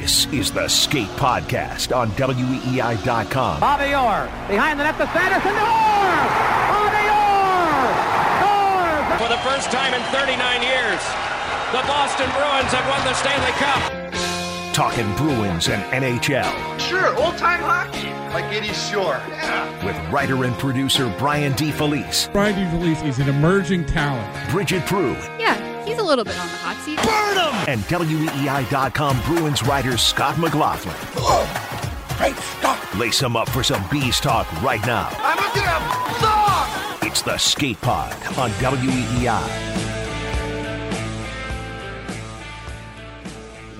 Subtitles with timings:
[0.00, 3.60] This is the Skate Podcast on WEEI.com.
[3.60, 5.52] Bobby Orr behind the net to Sanderson.
[5.52, 6.24] Orr!
[6.72, 7.84] Bobby Orr!
[8.48, 9.18] Orr!
[9.20, 11.02] For the first time in 39 years,
[11.76, 14.72] the Boston Bruins have won the Stanley Cup.
[14.72, 16.80] Talking Bruins and NHL.
[16.80, 19.20] Sure, old time hockey, like Eddie Shore.
[19.28, 19.84] Yeah.
[19.84, 22.32] With writer and producer Brian DeFelice.
[22.32, 24.34] Brian DeFelice is an emerging talent.
[24.48, 25.38] Bridgette Proulx.
[25.38, 25.58] Yeah,
[25.90, 26.96] he's a little bit on the hot seat.
[27.02, 27.68] Burn him!
[27.68, 30.94] And WEEI.com Bruins writer Scott McLaughlin.
[31.16, 31.46] Oh,
[32.16, 32.96] great Scott.
[32.96, 35.08] Lace him up for some bees talk right now.
[35.18, 37.02] I'm gonna have.
[37.02, 39.80] It's the Skate Pod on WEEI.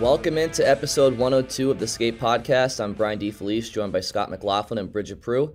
[0.00, 2.82] Welcome into episode 102 of the Skate Podcast.
[2.82, 5.52] I'm Brian DeFelice, joined by Scott McLaughlin and Bridgette Proulx.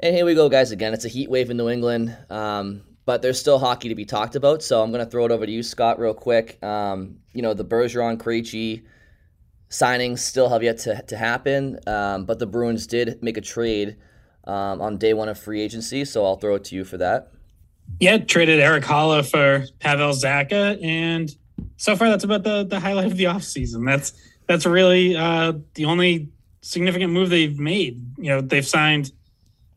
[0.00, 0.70] And here we go, guys.
[0.70, 4.04] Again, it's a heat wave in New England, um, but there's still hockey to be
[4.04, 4.62] talked about.
[4.62, 6.62] So I'm going to throw it over to you, Scott, real quick.
[6.62, 8.82] Um, you know, the Bergeron Krejci
[9.70, 13.96] signings still have yet to, to happen, um, but the Bruins did make a trade
[14.44, 16.04] um, on day one of free agency.
[16.04, 17.32] So I'll throw it to you for that.
[17.98, 21.34] Yeah, traded Erik Haula for Pavel Zacha, and
[21.78, 23.86] so far that's about the the highlight of the offseason.
[23.86, 24.12] That's
[24.48, 26.28] that's really uh, the only
[26.60, 28.04] significant move they've made.
[28.18, 29.12] You know, they've signed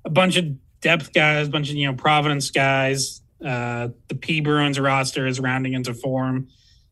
[0.04, 0.48] a bunch of
[0.82, 3.21] depth guys, a bunch of you know Providence guys.
[3.44, 6.48] Uh, the P Bruins roster is rounding into form.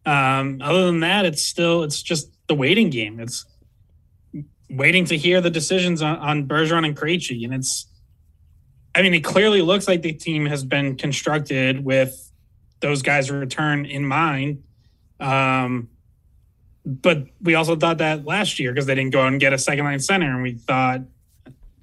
[0.06, 3.20] Um, other than that, it's still it's just the waiting game.
[3.20, 3.46] It's
[4.70, 7.86] waiting to hear the decisions on, on Bergeron and Krejci, and it's.
[8.96, 12.32] I mean, it clearly looks like the team has been constructed with
[12.80, 14.64] those guys' return in mind.
[15.20, 15.90] Um,
[16.86, 19.60] but we also thought that last year because they didn't go out and get a
[19.60, 21.02] second line center, and we thought,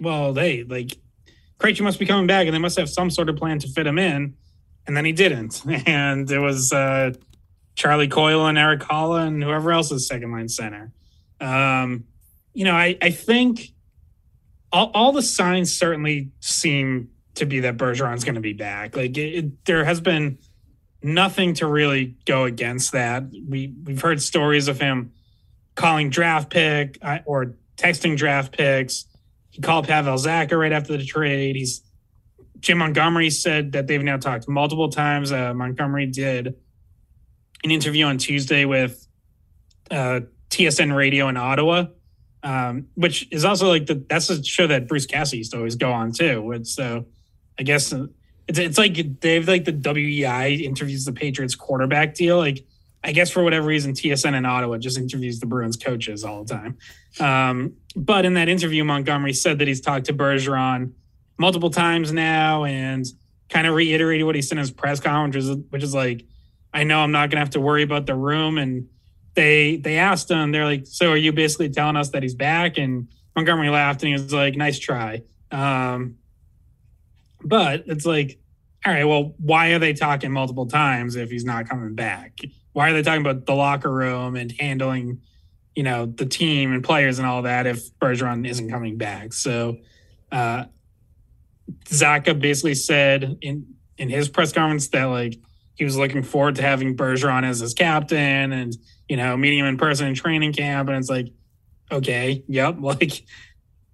[0.01, 0.99] well, they like
[1.59, 3.87] Krejci must be coming back, and they must have some sort of plan to fit
[3.87, 4.35] him in,
[4.87, 7.13] and then he didn't, and it was uh,
[7.75, 10.93] Charlie Coyle and Erik Haula and whoever else is second line center.
[11.41, 12.05] Um,
[12.55, 13.73] you know, I I think
[14.73, 18.97] all, all the signs certainly seem to be that Bergeron's going to be back.
[18.97, 20.39] Like it, it, there has been
[21.03, 23.25] nothing to really go against that.
[23.31, 25.13] We we've heard stories of him
[25.75, 29.05] calling draft pick or texting draft picks.
[29.51, 31.57] He called Pavel Zacha right after the trade.
[31.57, 31.83] He's
[32.61, 35.33] Jim Montgomery said that they've now talked multiple times.
[35.33, 36.55] Uh, Montgomery did
[37.65, 39.07] an interview on Tuesday with
[39.91, 41.87] uh, TSN Radio in Ottawa,
[42.43, 45.77] um, which is also like the that's a show that Bruce Cassidy used to always
[45.77, 46.53] go on too.
[46.53, 47.07] It's, so
[47.59, 47.93] I guess
[48.49, 52.39] it's it's like they have like the WEEI interviews the Patriots quarterback deal.
[52.39, 52.65] Like
[53.03, 56.55] I guess for whatever reason, TSN in Ottawa just interviews the Bruins coaches all the
[56.55, 56.79] time.
[57.21, 60.93] Um, but in that interview, Montgomery said that he's talked to Bergeron
[61.39, 63.07] multiple times now and
[63.49, 66.25] kind of reiterated what he said in his press conference, which is, which is like,
[66.73, 68.59] I know I'm not going to have to worry about the room.
[68.59, 68.89] And
[69.35, 72.79] they they asked him, they're like, so are you basically telling us that he's back?
[72.79, 75.23] And Montgomery laughed and he was like, nice try.
[75.51, 76.17] Um,
[77.43, 78.39] but it's like,
[78.85, 82.39] all right, well, why are they talking multiple times if he's not coming back?
[82.73, 85.21] Why are they talking about the locker room and handling,
[85.75, 89.33] you know, the team and players and all that if Bergeron isn't coming back?
[89.33, 89.79] So,
[90.31, 90.65] uh,
[91.87, 93.67] Zacha basically said in
[93.99, 95.39] in his press conference that like
[95.75, 98.77] he was looking forward to having Bergeron as his captain and
[99.09, 101.29] you know meeting him in person in training camp, and it's like,
[101.91, 103.25] okay, yep, like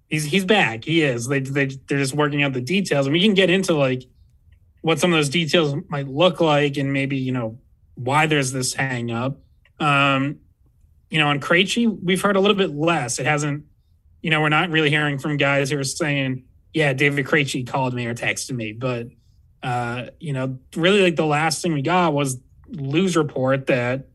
[0.09, 0.83] he's he's back.
[0.85, 1.27] He is.
[1.27, 4.03] They they they're just working out the details, and we can get into like
[4.81, 7.59] what some of those details might look like, and maybe you know
[7.95, 9.39] why there's this hang up.
[9.79, 10.39] Um,
[11.09, 13.19] you know, on Krejci, we've heard a little bit less.
[13.19, 13.65] It hasn't,
[14.21, 16.43] you know, we're not really hearing from guys who are saying,
[16.73, 19.07] "Yeah, David Krejci called me or texted me," but
[19.61, 24.07] uh, you know, really like the last thing we got was Lou's report that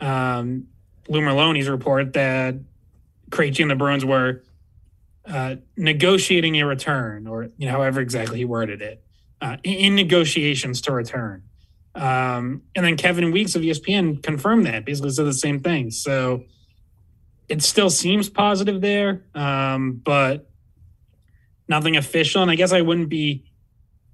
[0.00, 0.66] um,
[1.08, 2.56] Lou Merloni's report that
[3.30, 4.42] Krejci and the Bruins were
[5.24, 9.02] uh, negotiating a return, or you know, however exactly he worded it,
[9.40, 11.42] uh, in, in negotiations to return.
[11.94, 15.90] Um, and then Kevin Weekes of ESPN confirmed that, basically said the same thing.
[15.90, 16.44] So
[17.48, 20.50] it still seems positive there, um, but
[21.68, 22.42] nothing official.
[22.42, 23.44] And I guess I wouldn't be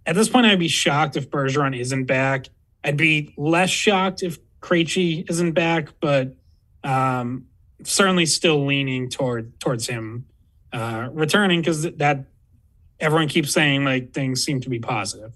[0.07, 0.47] at this point.
[0.47, 2.47] I'd be shocked if Bergeron isn't back.
[2.85, 6.37] I'd be less shocked if Krejci isn't back, but
[6.85, 7.47] um,
[7.83, 10.27] certainly still leaning toward towards him
[10.73, 12.25] uh, returning because that
[13.01, 15.33] everyone keeps saying like things seem to be positive.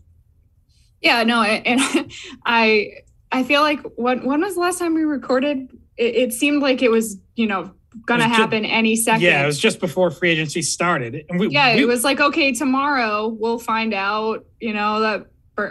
[1.00, 1.80] Yeah, no, and
[2.46, 5.68] I I feel like when when was the last time we recorded?
[5.96, 7.72] It, it seemed like it was you know
[8.06, 9.22] gonna happen just, any second.
[9.22, 12.20] Yeah, it was just before free agency started, and we, yeah, we, it was like
[12.20, 14.46] okay, tomorrow we'll find out.
[14.60, 15.26] You know that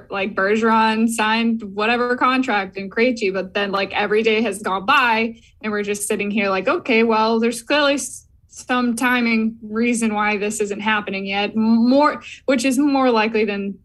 [0.10, 5.36] like Bergeron signed whatever contract in Krejci, but then like every day has gone by,
[5.62, 8.00] and we're just sitting here like, okay, well, there's clearly
[8.48, 11.56] some timing reason why this isn't happening yet.
[11.56, 13.80] More, which is more likely than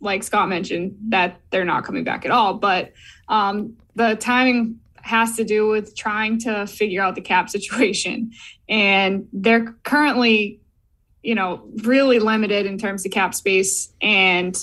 [0.00, 2.54] like Scott mentioned, that they're not coming back at all.
[2.54, 2.92] But
[3.28, 8.32] um, the timing has to do with trying to figure out the cap situation.
[8.68, 10.60] And they're currently,
[11.22, 13.92] you know, really limited in terms of cap space.
[14.00, 14.56] And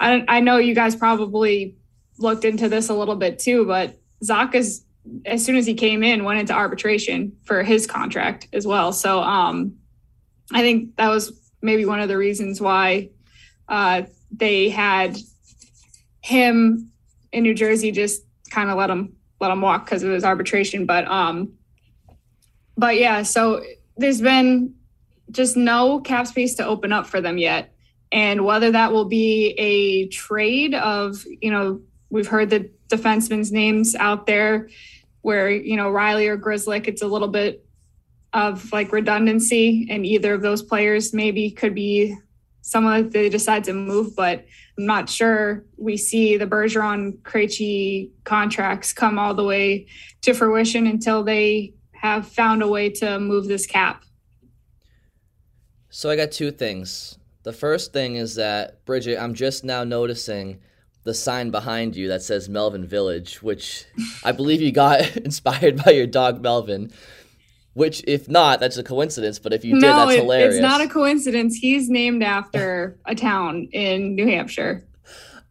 [0.00, 1.76] I, I know you guys probably
[2.18, 4.84] looked into this a little bit too, but Zacha's,
[5.24, 8.92] as soon as he came in, went into arbitration for his contract as well.
[8.92, 9.76] So um,
[10.52, 11.32] I think that was
[11.62, 13.10] maybe one of the reasons why
[13.68, 15.16] uh, they had
[16.20, 16.90] him
[17.32, 20.86] in New Jersey just kind of let him let him walk because of his arbitration.
[20.86, 21.52] But um,
[22.76, 23.62] but yeah, so
[23.96, 24.74] there's been
[25.30, 27.74] just no cap space to open up for them yet,
[28.12, 31.80] and whether that will be a trade of you know
[32.10, 34.68] we've heard the defensemen's names out there
[35.22, 37.64] where you know Reilly or Grzelcyk, it's a little bit
[38.32, 42.16] of like redundancy, and either of those players maybe could be
[42.68, 44.44] someone they decide to move, but
[44.76, 49.86] I'm not sure we see the Bergeron Krejci contracts come all the way
[50.22, 54.04] to fruition until they have found a way to move this cap.
[55.90, 57.18] So I got two things.
[57.42, 60.60] The first thing is that Bridget, I'm just now noticing
[61.04, 63.86] the sign behind you that says Melvin Village, which
[64.22, 66.92] I believe you got inspired by your dog Melvin.
[67.74, 69.38] Which, if not, that's a coincidence.
[69.38, 70.56] But if you did, that's it, hilarious.
[70.56, 71.54] It's not a coincidence.
[71.54, 74.84] He's named after a town in New Hampshire.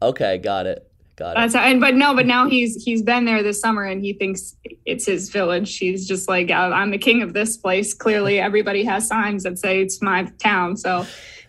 [0.01, 0.83] Okay, got it.
[1.15, 1.57] Got that's it.
[1.57, 4.55] How, and but no, but now he's he's been there this summer and he thinks
[4.85, 5.77] it's his village.
[5.77, 7.93] He's just like I'm the king of this place.
[7.93, 10.77] Clearly, everybody has signs that say it's my town.
[10.77, 11.07] So,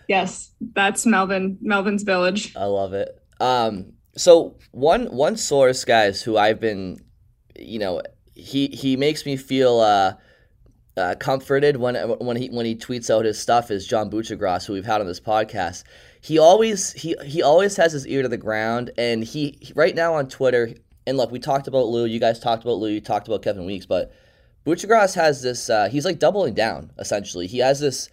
[0.08, 2.56] yes, that's Melvin Melvin's village.
[2.56, 3.20] I love it.
[3.40, 7.04] Um, so one one source, guys, who I've been,
[7.58, 8.00] you know,
[8.34, 10.14] he he makes me feel uh
[10.98, 14.72] uh, comforted when when he when he tweets out his stuff is John Buccigross, who
[14.72, 15.84] we've had on this podcast.
[16.20, 20.14] He always he he always has his ear to the ground, and he, right now
[20.14, 20.70] on Twitter.
[21.06, 22.04] And look, we talked about Lou.
[22.04, 22.90] You guys talked about Lou.
[22.90, 24.12] You talked about Kevin Weekes, but
[24.66, 25.70] Buccigross has this.
[25.70, 27.46] Uh, he's like doubling down essentially.
[27.46, 28.10] He has this,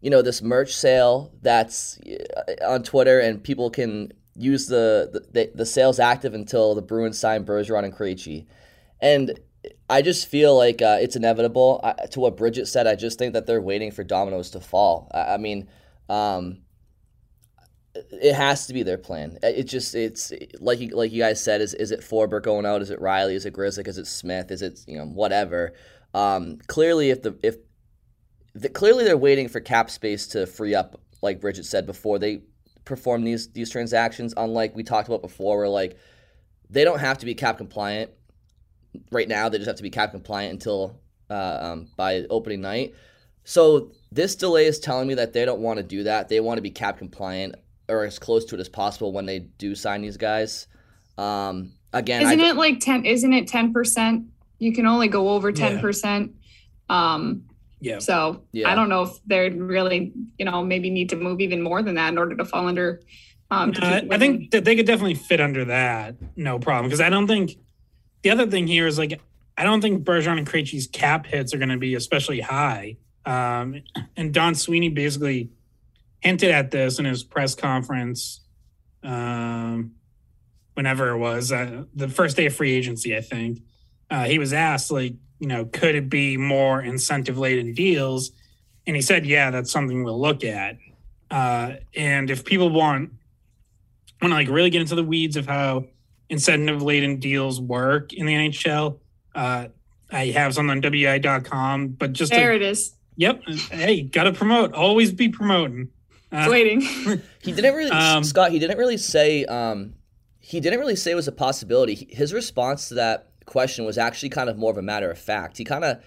[0.00, 5.50] you know, this merch sale that's uh, on Twitter, and people can use the the,
[5.54, 8.46] the sales active until the Bruins sign Bergeron and Krejci.
[9.00, 9.38] And
[9.88, 11.80] I just feel like uh, it's inevitable.
[11.84, 15.10] I, to what Bridget said, I just think that they're waiting for dominoes to fall.
[15.12, 15.68] I, I mean,
[16.08, 16.62] um,
[17.94, 19.38] it has to be their plan.
[19.42, 21.60] It just it's like you, like you guys said.
[21.60, 22.82] Is is it Forbort going out?
[22.82, 23.34] Is it Reilly?
[23.34, 23.86] Is it Grzelcyk?
[23.86, 24.50] Is it Smith?
[24.50, 25.74] Is it you know whatever?
[26.14, 27.56] Um, clearly, if the if
[28.54, 32.42] the, clearly they're waiting for cap space to free up, like Bridget said before they
[32.84, 34.32] perform these these transactions.
[34.36, 35.98] Unlike we talked about before, where like
[36.70, 38.10] they don't have to be cap compliant
[39.10, 42.94] right now they just have to be cap compliant until uh, um, by opening night.
[43.44, 46.28] So this delay is telling me that they don't want to do that.
[46.28, 47.56] They want to be cap compliant
[47.88, 50.66] or as close to it as possible when they do sign these guys.
[51.18, 53.04] Um, again, isn't I, it like ten?
[53.04, 54.26] Isn't it ten percent?
[54.58, 55.80] You can only go over ten yeah.
[55.80, 56.32] percent.
[56.88, 57.44] Um,
[57.80, 57.98] yeah.
[57.98, 58.70] So yeah.
[58.70, 61.96] I don't know if they're really, you know, maybe need to move even more than
[61.96, 63.02] that in order to fall under.
[63.50, 66.86] Um, to I think that they could definitely fit under that, no problem.
[66.86, 67.56] Because I don't think
[68.24, 69.20] the other thing here is like
[69.56, 72.96] I don't think Bergeron and Krejci's cap hits are going to be especially high.
[73.24, 73.82] Um,
[74.16, 75.50] and Don Sweeney basically
[76.20, 78.40] hinted at this in his press conference,
[79.04, 79.92] um,
[80.72, 83.16] whenever it was uh, the first day of free agency.
[83.16, 83.60] I think
[84.10, 88.32] uh, he was asked like, you know, could it be more incentive laden deals?
[88.86, 90.78] And he said, yeah, that's something we'll look at.
[91.30, 93.12] Uh, and if people want
[94.22, 95.84] want to like really get into the weeds of how
[96.28, 98.98] incentive laden deals work in the NHL.
[99.34, 99.68] Uh,
[100.10, 102.94] I have some on WEEI.com, but just there to, it is.
[103.16, 103.42] Yep.
[103.70, 104.72] Hey, gotta promote.
[104.72, 105.88] Always be promoting.
[106.30, 106.80] Uh, waiting.
[107.42, 108.50] he didn't really, um, Scott.
[108.50, 109.44] He didn't really say.
[109.44, 109.94] Um,
[110.40, 112.08] he didn't really say it was a possibility.
[112.10, 115.58] His response to that question was actually kind of more of a matter of fact.
[115.58, 116.02] He kind of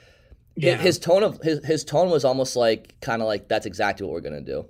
[0.55, 0.75] yeah.
[0.77, 4.13] his tone of his his tone was almost like kind of like that's exactly what
[4.13, 4.65] we're gonna do.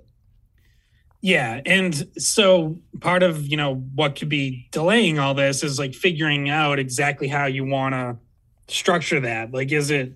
[1.20, 5.94] Yeah, and so part of you know what could be delaying all this is like
[5.94, 8.16] figuring out exactly how you want to
[8.72, 9.52] structure that.
[9.52, 10.12] Like, is it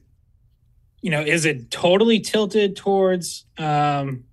[1.01, 4.25] you know is it totally tilted towards um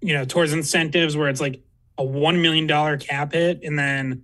[0.00, 1.62] you know towards incentives where it's like
[1.96, 4.22] a one million dollar cap hit and then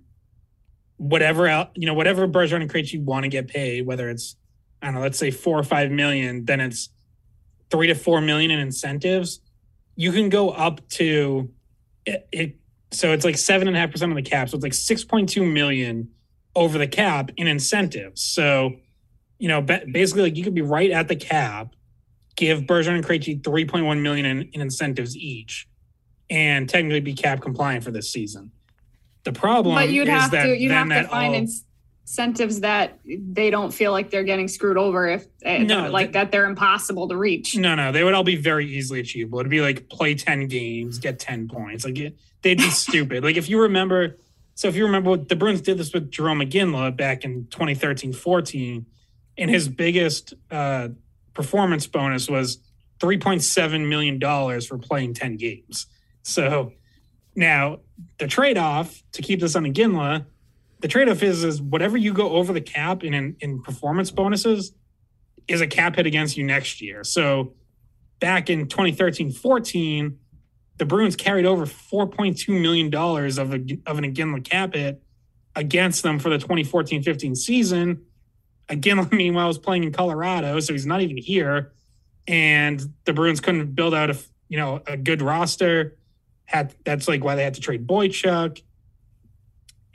[0.95, 4.37] whatever else, you know whatever Bergeron and Krejci want to get paid, whether it's
[4.81, 6.87] I don't know, let's say four or five million, then it's
[7.69, 9.41] three to four million in incentives.
[9.95, 11.49] You can go up to
[12.05, 12.55] it, it
[12.91, 14.49] so it's like seven and a half percent of the cap.
[14.49, 16.09] So it's like six point two million
[16.55, 18.21] over the cap in incentives.
[18.21, 18.77] So,
[19.37, 21.75] you know, basically like you could be right at the cap,
[22.35, 25.67] give Bergeron and Krejci 3.1 million in, in incentives each
[26.29, 28.51] and technically be cap compliant for this season.
[29.23, 31.47] The problem but you'd have to you'd have to find all,
[32.05, 36.31] incentives that they don't feel like they're getting screwed over if eh, no, like that
[36.31, 37.57] they're impossible to reach.
[37.57, 39.39] No, no, they would all be very easily achievable.
[39.39, 41.83] It'd be like play 10 games, get 10 points.
[41.83, 43.23] Like it, they'd be stupid.
[43.23, 44.17] Like if you remember
[44.53, 48.85] so if you remember what the Bruins did this with Jarome Iginla back in 2013-14
[49.37, 50.89] and his biggest uh,
[51.33, 52.59] performance bonus was
[52.99, 55.87] 3.7 million dollars for playing 10 games.
[56.21, 56.71] So
[57.35, 57.79] now
[58.19, 60.25] the trade off to keep this on Iginla,
[60.79, 64.73] the trade off is is whatever you go over the cap in, in performance bonuses
[65.47, 67.03] is a cap hit against you next year.
[67.03, 67.53] So
[68.19, 70.17] back in 2013 14,
[70.77, 75.01] the Bruins carried over 4.2 million dollars of a of an Iginla cap hit
[75.55, 78.03] against them for the 2014-15 season.
[78.67, 81.71] Again, meanwhile, was playing in Colorado, so he's not even here.
[82.27, 84.17] And the Bruins couldn't build out a
[84.49, 85.97] you know a good roster
[86.45, 88.61] had that's like why they had to trade Boychuk,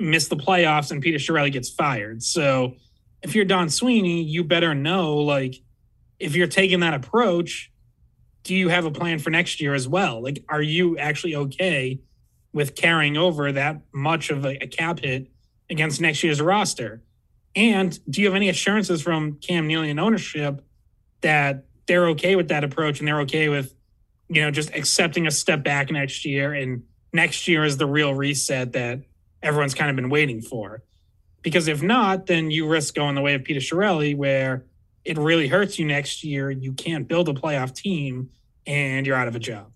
[0.00, 2.22] miss the playoffs, and Peter Chiarelli gets fired.
[2.22, 2.76] So
[3.22, 5.56] if you're Don Sweeney, you better know like
[6.18, 7.70] if you're taking that approach,
[8.42, 10.22] do you have a plan for next year as well?
[10.22, 12.00] Like, are you actually okay
[12.52, 15.30] with carrying over that much of a, a cap hit
[15.68, 17.02] against next year's roster?
[17.54, 20.64] And do you have any assurances from Cam Neely and ownership
[21.20, 23.74] that they're okay with that approach and they're okay with
[24.30, 26.54] you know, just accepting a step back next year.
[26.54, 29.00] And next year is the real reset that
[29.42, 30.82] everyone's kind of been waiting for.
[31.42, 34.66] Because if not, then you risk going the way of Peter Chiarelli, where
[35.04, 36.50] it really hurts you next year.
[36.50, 38.30] You can't build a playoff team
[38.66, 39.72] and you're out of a job.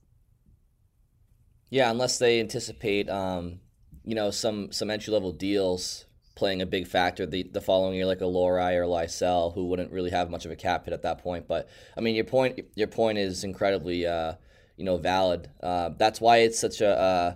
[1.71, 3.61] Yeah, unless they anticipate, um,
[4.05, 6.05] you know, some some entry level deals
[6.35, 9.93] playing a big factor the, the following year, like a Lohrei or Lysell, who wouldn't
[9.93, 11.47] really have much of a cap hit at that point.
[11.49, 14.35] But I mean, your point your point is incredibly uh,
[14.77, 15.49] you know valid.
[15.63, 17.35] Uh, that's why it's such a uh,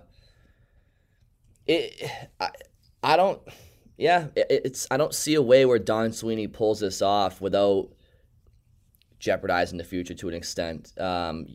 [1.69, 2.29] it.
[2.39, 2.49] I,
[3.03, 3.41] I don't.
[3.97, 7.89] Yeah, it, it's I don't see a way where Don Sweeney pulls this off without
[9.19, 10.93] jeopardizing the future to an extent.
[10.99, 11.45] Um,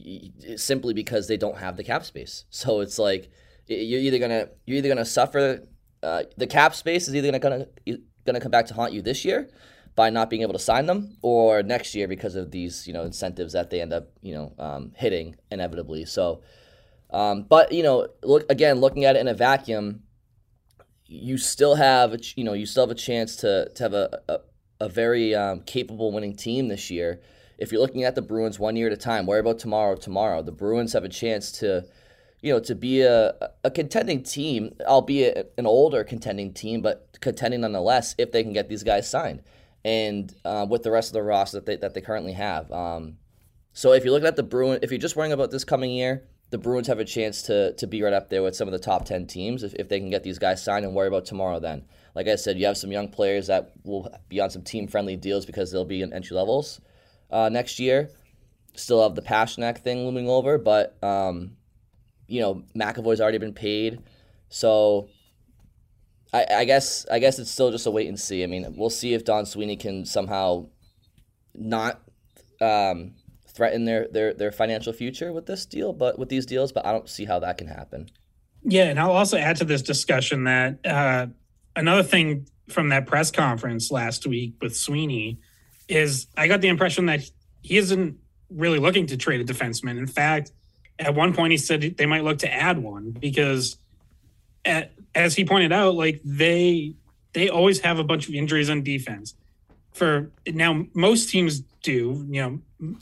[0.56, 2.44] simply because they don't have the cap space.
[2.50, 3.30] So it's like
[3.66, 5.66] you're either gonna you're either gonna suffer.
[6.02, 9.24] Uh, the cap space is either gonna gonna gonna come back to haunt you this
[9.24, 9.48] year,
[9.96, 13.04] by not being able to sign them, or next year because of these you know
[13.04, 16.04] incentives that they end up you know um, hitting inevitably.
[16.04, 16.42] So,
[17.10, 20.02] um, but you know, look again, looking at it in a vacuum,
[21.06, 24.20] you still have a, you know you still have a chance to to have a
[24.28, 24.38] a,
[24.80, 27.20] a very um, capable winning team this year.
[27.56, 29.94] If you're looking at the Bruins one year at a time, worry about tomorrow.
[29.96, 31.84] Tomorrow, the Bruins have a chance to
[32.44, 33.32] you know, to be a,
[33.64, 38.68] a contending team, albeit an older contending team, but contending nonetheless if they can get
[38.68, 39.40] these guys signed
[39.82, 42.70] and uh, with the rest of the roster that they, that they currently have.
[42.70, 43.16] Um,
[43.72, 46.28] so if you're looking at the Bruins, if you're just worrying about this coming year,
[46.54, 48.78] the Bruins have a chance to to be right up there with some of the
[48.78, 51.58] top 10 teams if, if they can get these guys signed and worry about tomorrow
[51.58, 51.84] then.
[52.14, 55.16] Like I said, you have some young players that will be on some team friendly
[55.16, 56.80] deals because they'll be in entry levels
[57.28, 58.08] uh, next year.
[58.76, 61.56] Still have the Pastrnak thing looming over, but um,
[62.28, 63.98] you know McAvoy's already been paid,
[64.48, 65.08] so
[66.32, 68.44] I, I guess I guess it's still just a wait and see.
[68.44, 70.68] I mean, we'll see if Don Sweeney can somehow
[71.52, 72.00] not
[72.60, 73.16] um,
[73.54, 76.72] threaten their, their their financial future with this deal, but with these deals.
[76.72, 78.10] But I don't see how that can happen.
[78.64, 81.26] Yeah, and I'll also add to this discussion that uh,
[81.76, 85.38] another thing from that press conference last week with Sweeney
[85.88, 87.20] is I got the impression that
[87.62, 88.18] he isn't
[88.50, 89.98] really looking to trade a defenseman.
[89.98, 90.52] In fact,
[90.98, 93.76] at one point he said they might look to add one because
[94.64, 96.94] at, as he pointed out, like they
[97.32, 99.34] they always have a bunch of injuries on defense.
[99.92, 102.26] For now, most teams do.
[102.28, 102.96] You know,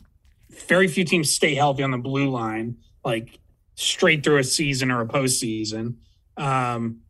[0.53, 3.39] very few teams stay healthy on the blue line, like
[3.75, 5.95] straight through a season or a postseason.
[6.37, 7.01] Um,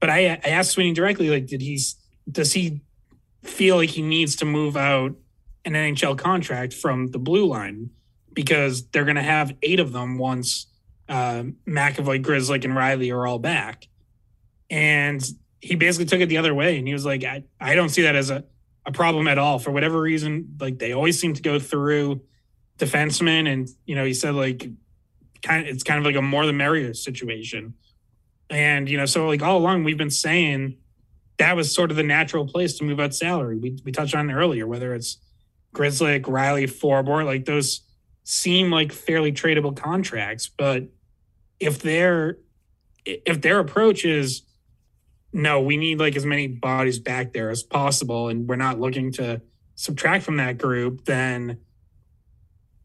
[0.00, 1.78] but I, I asked Sweeney directly, like, did he
[2.30, 2.80] does he
[3.42, 5.14] feel like he needs to move out
[5.64, 7.90] an NHL contract from the blue line
[8.32, 10.66] because they're going to have eight of them once
[11.08, 13.88] uh, McAvoy, Grzelcyk, and Reilly are all back.
[14.70, 15.22] And
[15.60, 18.02] he basically took it the other way, and he was like, I, I don't see
[18.02, 18.44] that as a,
[18.86, 19.58] a problem at all.
[19.58, 22.22] For whatever reason, like they always seem to go through
[22.80, 24.68] defensemen, and you know, he said like
[25.42, 27.74] kind of it's kind of like a more the merrier situation.
[28.48, 30.76] And you know, so like all along we've been saying
[31.38, 33.56] that was sort of the natural place to move out salary.
[33.56, 35.18] We we touched on it earlier, whether it's
[35.74, 37.82] Grzelcyk, Reilly, Forbort, like those
[38.24, 40.48] seem like fairly tradable contracts.
[40.48, 40.88] But
[41.58, 42.38] if their
[43.04, 44.42] if their approach is
[45.32, 49.12] no, we need like as many bodies back there as possible, and we're not looking
[49.12, 49.40] to
[49.76, 51.58] subtract from that group, then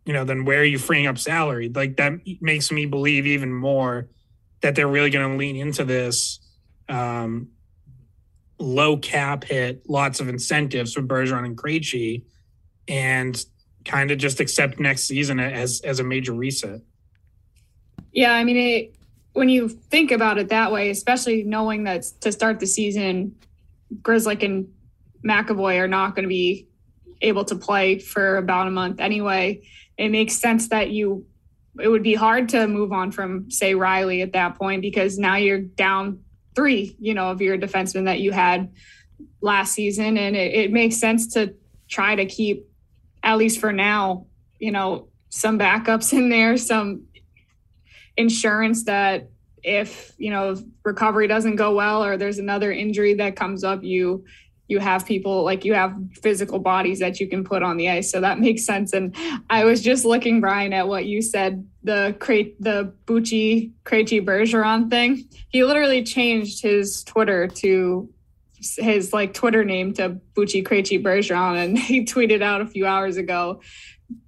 [0.06, 1.70] you know, then where are you freeing up salary?
[1.70, 4.08] Like that makes me believe even more
[4.62, 6.40] that they're really going to lean into this
[6.88, 7.50] um,
[8.60, 12.24] low cap hit, lots of incentives for Bergeron and Krejci,
[12.88, 13.44] and
[13.84, 16.82] kind of just accept next season as as a major reset.
[18.12, 18.96] Yeah, I mean, it,
[19.34, 23.36] when you think about it that way, especially knowing that to start the season,
[24.02, 24.72] Grzelcyk and
[25.26, 26.68] McAvoy are not going to be
[27.22, 29.62] able to play for about a month anyway.
[29.98, 31.26] It makes sense that you
[31.80, 35.36] it would be hard to move on from say Reilly at that point because now
[35.36, 36.22] you're down
[36.56, 38.72] three, you know, of your defensemen that you had
[39.42, 40.18] last season.
[40.18, 41.54] And it, it makes sense to
[41.90, 42.66] try to keep,
[43.24, 44.26] at least for now,
[44.60, 47.08] you know, some backups in there, some
[48.16, 49.30] insurance that
[49.62, 54.24] if, you know, recovery doesn't go well or there's another injury that comes up, you
[54.68, 58.12] you have people like you have physical bodies that you can put on the ice.
[58.12, 58.94] So that makes sense.
[58.94, 59.16] And
[59.50, 64.90] I was just looking, Brian, at what you said the crate the Bucci Krejci Bergeron
[64.90, 65.26] thing.
[65.50, 68.10] He literally changed his Twitter to
[68.78, 73.18] his like Twitter name to Bucci Krejci Bergeron, and he tweeted out a few hours
[73.18, 73.62] ago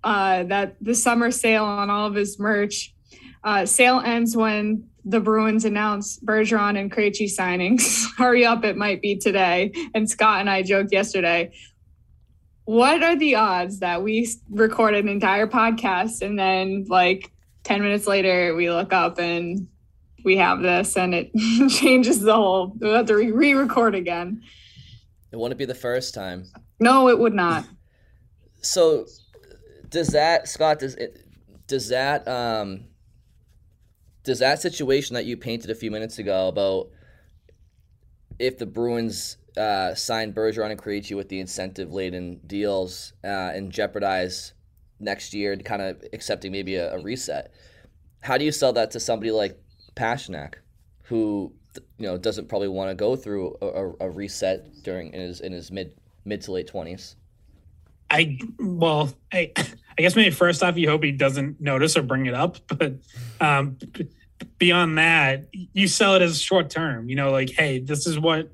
[0.03, 2.93] uh, that the summer sale on all of his merch
[3.43, 8.05] uh, sale ends when the Bruins announce Bergeron and Krejci signings.
[8.17, 9.71] Hurry up, it might be today.
[9.93, 11.53] And Scott and I joked yesterday.
[12.65, 17.31] What are the odds that we record an entire podcast and then like
[17.63, 19.67] 10 minutes later we look up and
[20.25, 21.31] we have this and it
[21.69, 24.41] changes the whole we'll have to re-record again.
[25.31, 26.45] It wouldn't be the first time.
[26.79, 27.65] No, it would not.
[28.61, 29.05] so
[29.89, 31.25] does that Scott does it
[31.67, 32.83] does that um
[34.27, 36.89] does that situation that you painted a few minutes ago about
[38.39, 43.71] if the Bruins uh, sign Bergeron and Krejci with the incentive laden deals uh, and
[43.71, 44.51] jeopardize
[44.99, 47.53] next year, kind of accepting maybe a, a, reset,
[48.21, 49.57] how do you sell that to somebody like
[49.95, 50.55] Pastrnak,
[51.03, 51.53] who
[51.97, 55.53] you know doesn't probably want to go through a, a, reset during in his in
[55.53, 55.93] his mid
[56.25, 57.15] mid to late twenties?
[58.09, 59.53] I well, I
[59.97, 62.97] I guess maybe first off, you hope he doesn't notice or bring it up, but
[63.39, 63.77] um,
[64.57, 67.09] beyond that, you sell it as short term.
[67.09, 68.51] You know, like, hey, this is what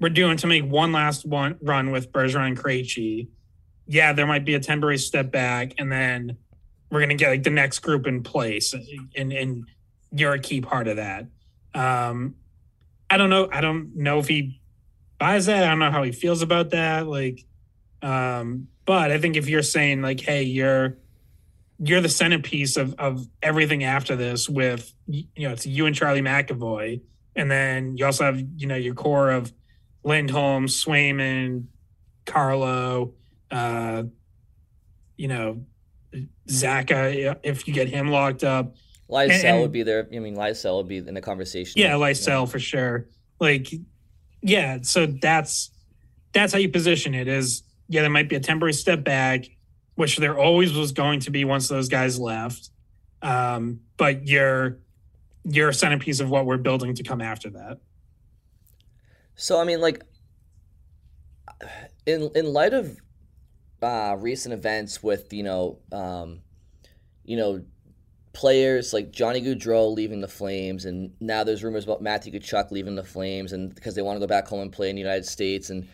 [0.00, 3.28] we're doing to make one last one run with Bergeron and Krejci.
[3.86, 6.36] Yeah, there might be a temporary step back, and then
[6.90, 8.74] we're gonna get like the next group in place,
[9.16, 9.66] and and
[10.12, 11.26] you're a key part of that.
[11.74, 12.36] Um,
[13.10, 13.48] I don't know.
[13.52, 14.60] I don't know if he
[15.18, 15.64] buys that.
[15.64, 17.06] I don't know how he feels about that.
[17.06, 17.44] Like,
[18.00, 20.98] um, but I think if you're saying like, hey, you're
[21.78, 26.22] you're the centerpiece of of everything after this with you know it's you and Charlie
[26.22, 27.00] McAvoy,
[27.36, 29.52] and then you also have you know your core of
[30.02, 31.66] Lindholm, Swayman,
[32.26, 33.14] Carlo,
[33.50, 34.04] uh,
[35.16, 35.64] you know
[36.48, 38.74] Zacha if you get him locked up.
[39.10, 40.08] Lysell would be there.
[40.12, 41.80] I mean, Lysell would be in the conversation.
[41.80, 43.06] Yeah, Lysell for sure.
[43.38, 43.68] Like,
[44.40, 44.78] yeah.
[44.82, 45.70] So that's
[46.32, 47.28] that's how you position it.
[47.28, 49.44] Is yeah, there might be a temporary step back
[49.94, 52.70] which there always was going to be once those guys left.
[53.22, 54.78] Um, but you're
[55.44, 57.78] you're a centerpiece of what we're building to come after that.
[59.36, 60.02] So I mean, like,
[62.06, 62.96] in in light of
[63.82, 66.40] uh, recent events with you know, um,
[67.24, 67.62] you know,
[68.32, 72.94] players like Johnny Gaudreau leaving the Flames, and now there's rumors about Matthew Tkachuk leaving
[72.94, 75.26] the Flames, and because they want to go back home and play in the United
[75.26, 75.70] States.
[75.70, 75.88] And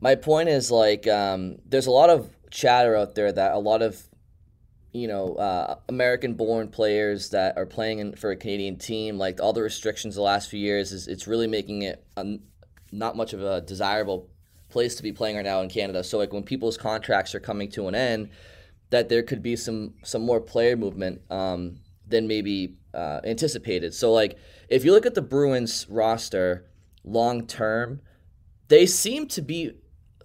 [0.00, 3.82] my point is like, um, there's a lot of chatter out there that a lot
[3.82, 4.02] of
[4.94, 9.52] you know uh, American-born players that are playing in, for a Canadian team, like all
[9.52, 12.38] the restrictions the last few years, is it's really making it a,
[12.92, 14.30] not much of a desirable
[14.68, 16.02] place to be playing right now in Canada.
[16.04, 18.30] So like when people's contracts are coming to an end,
[18.90, 23.94] that there could be some some more player movement um, than maybe uh, anticipated.
[23.94, 26.66] So like if you look at the Bruins roster,
[27.02, 28.00] long term,
[28.68, 29.72] they seem to be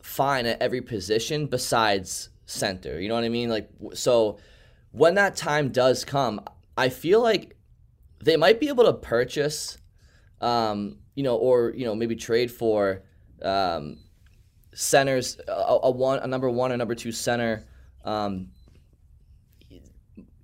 [0.03, 2.99] fine at every position besides center.
[3.01, 3.49] You know what I mean?
[3.49, 4.37] Like so
[4.91, 6.41] when that time does come,
[6.77, 7.55] I feel like
[8.23, 9.77] they might be able to purchase
[10.41, 13.03] um, you know, or you know, maybe trade for
[13.41, 13.97] um,
[14.73, 17.65] centers, a, a, one, a number one, or number two center,
[18.05, 18.49] um,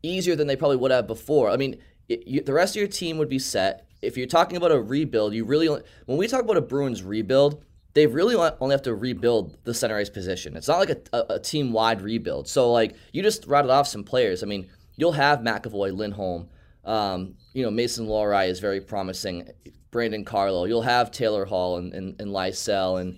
[0.03, 1.49] easier than they probably would have before.
[1.49, 1.79] I mean,
[2.10, 3.88] it, you, the rest of your team would be set.
[4.01, 7.63] If you're talking about a rebuild, you really when we talk about a Bruins rebuild,
[7.95, 10.55] they really only have to rebuild the center ice position.
[10.55, 12.47] It's not like a, a, a team wide rebuild.
[12.47, 14.43] So like you just routed off some players.
[14.43, 16.49] I mean, you'll have McAvoy, Lindholm.
[16.84, 19.49] Um, you know, Mason Lohrei is very promising.
[19.91, 20.65] Brandon Carlo.
[20.65, 23.17] You'll have Taylor Hall and, and, and Lysell and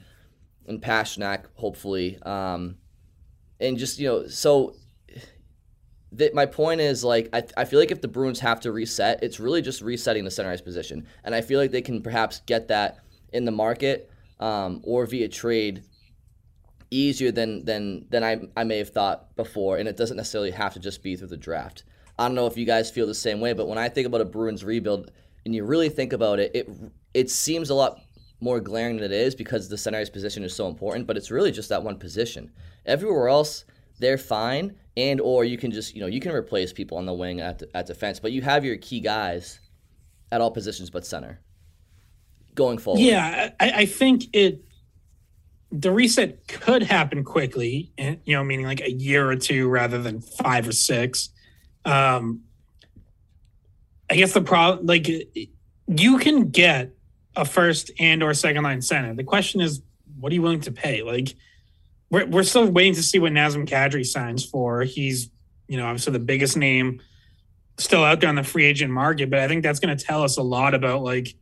[0.68, 2.20] and Pastrnak, hopefully.
[2.22, 2.78] Um,
[3.60, 4.76] and just, you know, so
[6.12, 9.24] that my point is like I, I feel like if the Bruins have to reset,
[9.24, 11.08] it's really just resetting the center ice position.
[11.24, 13.00] And I feel like they can perhaps get that
[13.34, 15.84] in the market um, or via trade
[16.92, 19.78] easier than than than I, I may have thought before.
[19.78, 21.84] And it doesn't necessarily have to just be through the draft.
[22.20, 24.22] I don't know if you guys feel the same way, but when I think about
[24.22, 25.12] a Bruins rebuild,
[25.46, 26.70] and you really think about it, it
[27.14, 28.02] it seems a lot
[28.40, 31.32] more glaring than it is because the center ice position is so important, but it's
[31.32, 32.52] really just that one position.
[32.86, 33.66] Everywhere else,
[34.00, 37.14] they're fine, and or you can just you know you can replace people on the
[37.14, 39.60] wing at at defense, but you have your key guys
[40.32, 41.40] at all positions but center
[42.58, 43.00] going forward.
[43.00, 44.66] Yeah, I, I think it
[45.72, 50.02] the reset could happen quickly, and you know, meaning like a year or two rather
[50.02, 51.30] than five or six.
[51.86, 52.42] Um,
[54.10, 55.08] I guess the problem, like,
[55.88, 56.92] you can get
[57.36, 59.14] a first and or second line center.
[59.14, 59.82] The question is,
[60.20, 61.04] what are you willing to pay?
[61.04, 61.36] Like,
[62.10, 64.84] we're we're still waiting to see what Nazem Kadri signs for.
[64.84, 65.30] He's,
[65.68, 67.02] you know, obviously the biggest name
[67.78, 70.24] still out there on the free agent market, but I think that's going to tell
[70.24, 71.36] us a lot about like,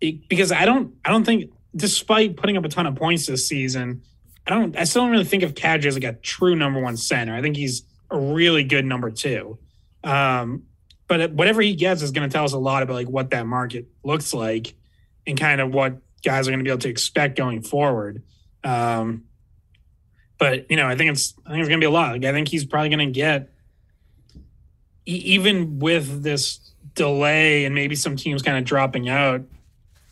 [0.00, 4.02] because I don't, I don't think, despite putting up a ton of points this season,
[4.46, 6.96] I don't, I still don't really think of Kadri as like a true number one
[6.96, 7.34] center.
[7.34, 9.58] I think he's a really good number two.
[10.04, 10.64] Um,
[11.06, 13.46] but whatever he gets is going to tell us a lot about like what that
[13.46, 14.74] market looks like
[15.26, 18.22] and kind of what guys are going to be able to expect going forward.
[18.64, 19.24] Um,
[20.38, 22.12] but you know, I think it's I think it's going to be a lot.
[22.12, 23.50] Like I think he's probably going to get
[25.06, 26.60] even with this
[26.94, 29.42] delay and maybe some teams kind of dropping out.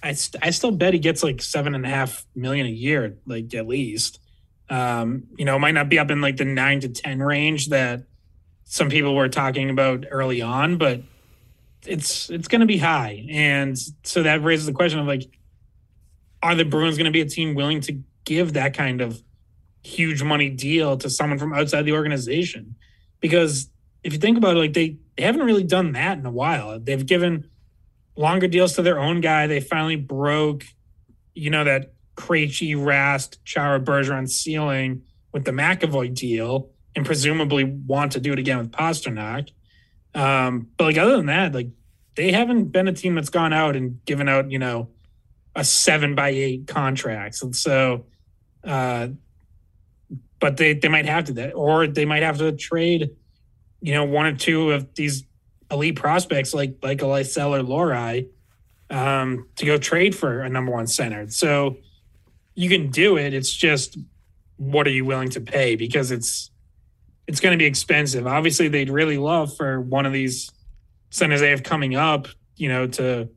[0.06, 3.16] I, st- I still bet he gets like seven and a half million a year,
[3.26, 4.20] like at least.
[4.68, 8.02] Um, you know, might not be up in like the nine to ten range that
[8.64, 11.02] some people were talking about early on, but
[11.86, 15.22] it's it's going to be high, and so that raises the question of like,
[16.42, 19.22] are the Bruins going to be a team willing to give that kind of
[19.84, 22.74] huge money deal to someone from outside the organization?
[23.20, 23.70] Because
[24.02, 26.78] if you think about it, like they they haven't really done that in a while.
[26.80, 27.48] They've given
[28.16, 29.46] longer deals to their own guy.
[29.46, 30.64] They finally broke,
[31.34, 35.02] you know, that Krejci, Rask, Chara, Bergeron ceiling
[35.32, 39.50] with the McAvoy deal and presumably want to do it again with Pastrnak.
[40.14, 41.68] Um, but like other than that, like
[42.14, 44.88] they haven't been a team that's gone out and given out, you know,
[45.54, 47.42] a seven by eight contracts.
[47.42, 48.06] And so
[48.64, 49.08] uh
[50.38, 53.10] but they they might have to that or they might have to trade,
[53.80, 55.24] you know, one or two of these
[55.70, 58.28] elite prospects like like a Lysell or Lohrei
[58.88, 61.28] um to go trade for a number one center.
[61.28, 61.78] So
[62.54, 63.34] you can do it.
[63.34, 63.98] It's just
[64.56, 65.76] what are you willing to pay?
[65.76, 66.50] Because it's
[67.26, 68.26] it's going to be expensive.
[68.26, 70.50] Obviously, they'd really love for one of these
[71.10, 73.28] centers they have coming up, you know, to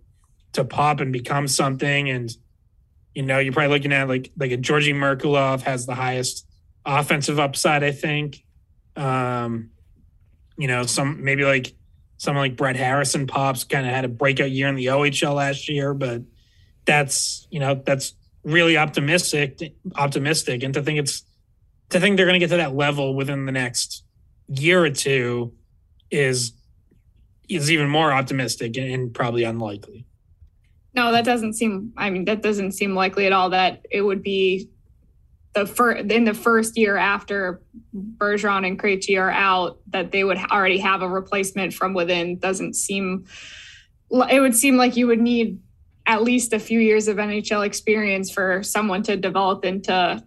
[0.53, 2.09] to pop and become something.
[2.09, 2.31] And
[3.13, 6.45] you know, you're probably looking at like like a Georgi Merkulov has the highest
[6.85, 8.43] offensive upside, I think.
[8.95, 9.71] Um,
[10.57, 11.73] you know, some maybe like
[12.19, 15.67] someone like Brett Harrison pops kind of had a breakout year in the OHL last
[15.67, 16.21] year, but
[16.85, 21.23] that's you know that's really optimistic optimistic and to think it's
[21.89, 24.03] to think they're going to get to that level within the next
[24.47, 25.53] year or two
[26.11, 26.53] is
[27.47, 30.05] is even more optimistic and probably unlikely.
[30.93, 31.93] No, that doesn't seem.
[31.97, 33.49] I mean, that doesn't seem likely at all.
[33.51, 34.69] That it would be
[35.53, 37.61] the first in the first year after
[38.17, 42.37] Bergeron and Krejci are out, that they would already have a replacement from within.
[42.37, 43.25] Doesn't seem.
[44.11, 45.59] It would seem like you would need
[46.05, 50.23] at least a few years of NHL experience for someone to develop into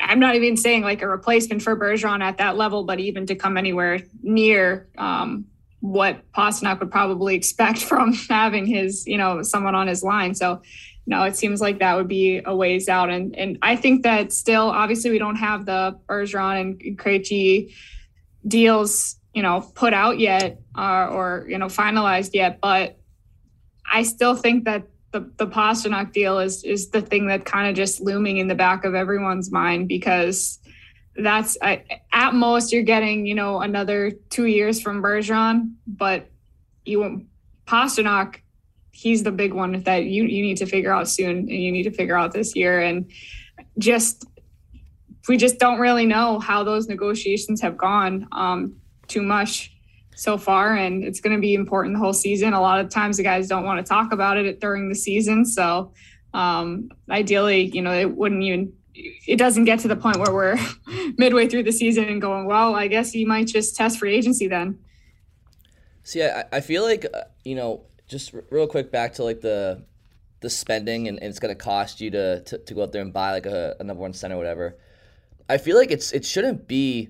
[0.00, 3.34] I'm not even saying like a replacement for Bergeron at that level, but even to
[3.34, 5.46] come anywhere near um,
[5.80, 10.34] what Pastrnak would probably expect from having his, you know, someone on his line.
[10.34, 10.62] So,
[11.08, 13.08] no, it seems like that would be a ways out.
[13.08, 17.72] And and I think that still, obviously, we don't have the Bergeron and Krejci
[18.46, 22.98] deals, you know, put out yet uh, or you know finalized yet, but
[23.90, 27.74] I still think that the the Pastrnak deal is is the thing that kind of
[27.74, 30.58] just looming in the back of everyone's mind because
[31.16, 36.28] that's I, at most you're getting you know another two years from Bergeron, but
[36.84, 37.26] you
[37.66, 38.40] Pastrnak,
[38.98, 41.84] he's the big one that you you need to figure out soon, and you need
[41.84, 43.10] to figure out this year, and
[43.78, 44.26] just
[45.28, 49.72] we just don't really know how those negotiations have gone um, too much
[50.16, 52.54] so far, and it's going to be important the whole season.
[52.54, 55.44] A lot of times, the guys don't want to talk about it during the season,
[55.44, 55.92] so
[56.34, 58.72] um, ideally, you know, it wouldn't even.
[59.28, 60.58] It doesn't get to the point where we're
[61.18, 64.48] midway through the season and going, well, I guess you might just test free agency
[64.48, 64.76] then.
[66.02, 69.40] See, I, I feel like uh, you know, just r- real quick back to like
[69.40, 69.84] the
[70.40, 73.02] the spending and, and it's going to cost you to, to, to go out there
[73.02, 74.76] and buy like a, a number one center or whatever.
[75.48, 77.08] I feel like it's it shouldn't be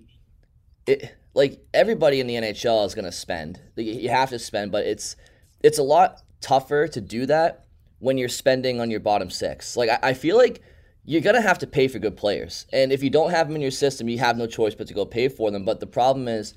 [0.87, 3.61] it like everybody in the NHL is going to spend.
[3.77, 5.17] You have to spend, but it's
[5.63, 7.65] it's a lot tougher to do that
[7.99, 9.77] when you're spending on your bottom six.
[9.77, 10.63] Like I, I feel like
[11.05, 13.63] you're gonna have to pay for good players, and if you don't have them in
[13.63, 15.65] your system, you have no choice but to go pay for them.
[15.65, 16.55] But the problem is,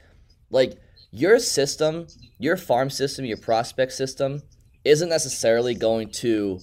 [0.50, 0.78] like
[1.12, 2.08] your system,
[2.40, 4.42] your farm system, your prospect system
[4.84, 6.60] isn't necessarily going to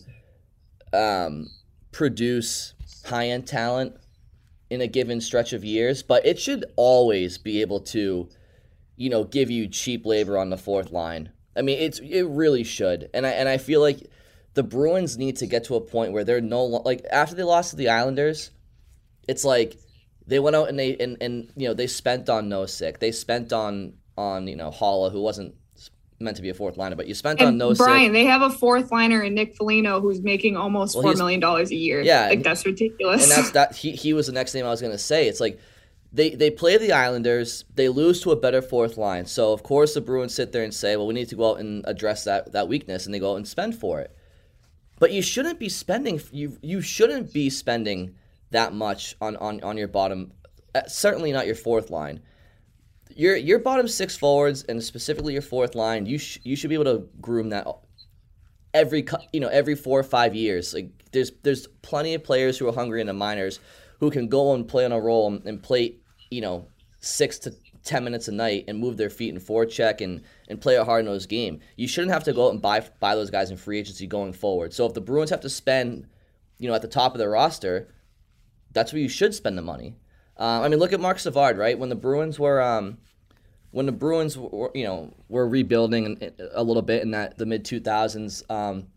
[0.93, 1.49] um,
[1.93, 3.95] produce high end talent
[4.71, 8.29] in a given stretch of years, but it should always be able to,
[8.97, 11.31] you know, give you cheap labor on the fourth line.
[11.57, 14.09] I mean, it's it really should, and I and I feel like
[14.55, 17.71] the Bruins need to get to a point where they're no like after they lost
[17.71, 18.51] to the Islanders,
[19.27, 19.77] it's like
[20.27, 23.53] they went out and they and, and you know they spent on Nosek, they spent
[23.53, 25.55] on on you know Haula, who wasn't
[26.21, 27.79] meant to be a fourth liner, but you spent and on Nosek.
[27.79, 31.41] Brian, they have a fourth liner in Nick Foligno who's making almost Well, four million
[31.41, 32.03] dollars a year.
[32.03, 33.23] Yeah, like and- that's ridiculous.
[33.23, 35.29] and that's that he, he was the next name I was gonna say.
[35.29, 35.61] It's like
[36.13, 39.27] they they play the Islanders, they lose to a better fourth line.
[39.27, 41.61] So of course the Bruins sit there and say, Well, we need to go out
[41.61, 44.15] and address that that weakness and they go out and spend for it.
[44.99, 48.17] But you shouldn't be spending you you shouldn't be spending
[48.51, 50.33] that much on, on, on your bottom
[50.75, 52.21] uh, certainly not your fourth line.
[53.15, 56.75] Your your bottom six forwards and specifically your fourth line, you sh- you should be
[56.75, 57.67] able to groom that
[58.75, 60.75] every you know every four or five years.
[60.75, 63.61] Like there's there's plenty of players who are hungry in the minors
[64.01, 65.97] who can go and play on a roll and, and play
[66.31, 66.67] you know
[67.01, 70.77] six to ten minutes a night and move their feet and forecheck and and play
[70.77, 71.61] a hard nosed game.
[71.77, 74.33] You shouldn't have to go out and buy buy those guys in free agency going
[74.33, 74.73] forward.
[74.73, 76.07] So if the Bruins have to spend
[76.59, 77.89] you know at the top of their roster,
[78.73, 79.97] that's where you should spend the money.
[80.39, 81.79] Uh, I mean, look at Marc Savard, right?
[81.79, 82.99] When the Bruins were, um,
[83.73, 87.65] when the Bruins were, you know, were rebuilding a little bit in that the mid
[87.65, 88.43] two thousands.
[88.49, 88.89] Um,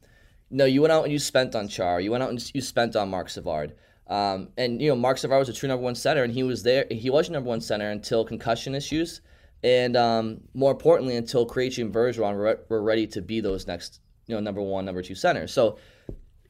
[0.49, 2.01] no, you went out and you spent on Char.
[2.01, 3.73] You went out and you spent on Marc Savard.
[4.07, 6.63] Um, and you know, Marc Savard was a true number one center, and he was
[6.63, 6.85] there.
[6.91, 9.21] He was your number one center until concussion issues,
[9.63, 14.01] and um, more importantly, until Krejci and Bergeron were, were ready to be those next,
[14.27, 15.53] you know, number one, number two centers.
[15.53, 15.77] So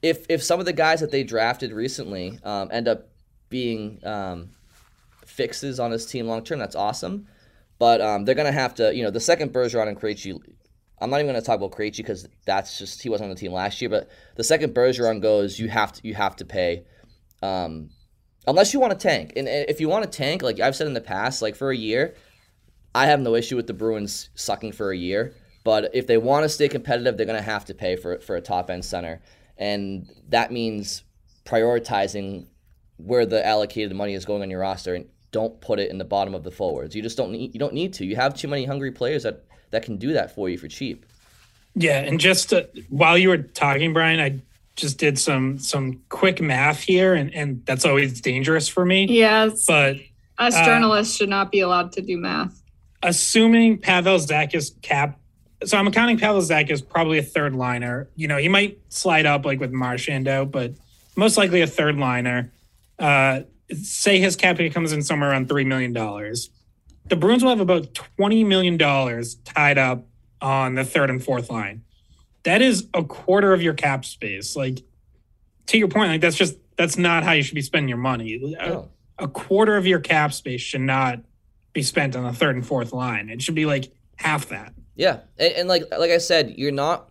[0.02, 3.10] if if some of the guys that they drafted recently um, end up
[3.50, 4.50] being um,
[5.32, 7.28] fixes on his team long term, that's awesome.
[7.80, 10.39] But um, they're gonna have to, you know, the second Bergeron and Krejci.
[11.00, 13.54] I'm not even gonna talk about Krejci because that's just he wasn't on the team
[13.54, 13.89] last year.
[13.89, 16.84] But the second Bergeron goes, you have to you have to pay,
[17.41, 17.89] um,
[18.46, 19.34] unless you want to tank.
[19.36, 21.76] And if you want to tank, like I've said in the past, like for a
[21.76, 22.13] year,
[22.94, 25.34] I have no issue with the Bruins sucking for a year.
[25.63, 28.41] But if they want to stay competitive, they're gonna have to pay for for a
[28.41, 29.22] top end center,
[29.58, 31.04] and that means
[31.46, 32.46] prioritizing
[32.98, 36.06] where the allocated money is going on your roster and don't put it in the
[36.06, 36.96] bottom of the forwards.
[36.96, 38.06] You just don't need you don't need to.
[38.06, 41.06] You have too many hungry players that that can do that for you for cheap.
[41.76, 44.41] Yeah, and just uh, while you were talking, Brian, I
[44.76, 49.06] just did some some quick math here, and and that's always dangerous for me.
[49.06, 49.98] yes, But
[50.38, 52.62] us uh, journalists should not be allowed to do math.
[53.04, 55.17] assuming Pavel Zacha's cap,
[55.63, 58.10] so I'm accounting Pavel Zacha's probably a third liner.
[58.15, 60.74] You know, he might slide up like with Marchand out, but
[61.15, 62.52] most likely a third liner.
[63.00, 63.41] Uh,
[63.78, 66.50] say his cap hit comes in somewhere around three million dollars.
[67.08, 70.06] The Bruins will have about twenty million dollars tied up
[70.42, 71.84] on the third and fourth line.
[72.44, 74.56] That is a quarter of your cap space.
[74.56, 74.80] Like
[75.68, 78.56] to your point, like that's just that's not how you should be spending your money.
[78.60, 78.86] A-
[79.20, 81.20] a quarter of your cap space should not
[81.74, 83.30] be spent on the third and fourth line.
[83.30, 84.74] It should be like half that.
[84.96, 87.11] Yeah, and, and like like I said, you're not.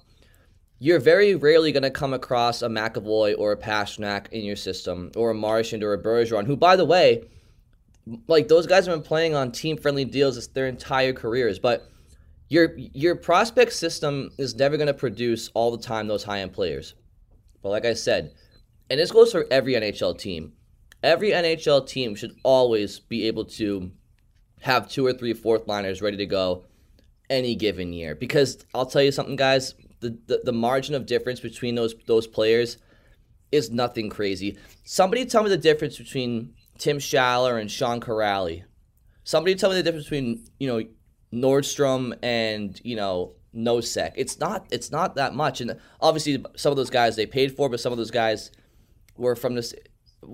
[0.82, 5.12] You're very rarely going to come across a McAvoy or a Pastrnak in your system,
[5.14, 7.28] or a Marchand or a Bergeron, who, by the way,
[8.26, 11.58] like those guys have been playing on team-friendly deals their entire careers.
[11.58, 11.86] But
[12.48, 16.94] your your prospect system is never going to produce all the time those high-end players.
[17.62, 18.32] But like I said,
[18.88, 20.54] and this goes for every NHL team.
[21.02, 23.90] Every NHL team should always be able to
[24.62, 26.64] have two or three fourth liners ready to go
[27.28, 28.14] any given year.
[28.14, 32.26] Because I'll tell you something, guys, the, the, the margin of difference between those those
[32.26, 32.78] players
[33.52, 34.58] is nothing crazy.
[34.84, 38.64] Somebody tell me the difference between Tim Schaller and Sean Kuraly.
[39.24, 40.84] Somebody tell me the difference between you know
[41.32, 44.12] Nordstrom and you know Nosek.
[44.16, 47.68] It's not it's not that much, and obviously some of those guys they paid for,
[47.68, 48.50] but some of those guys
[49.16, 49.74] were from this.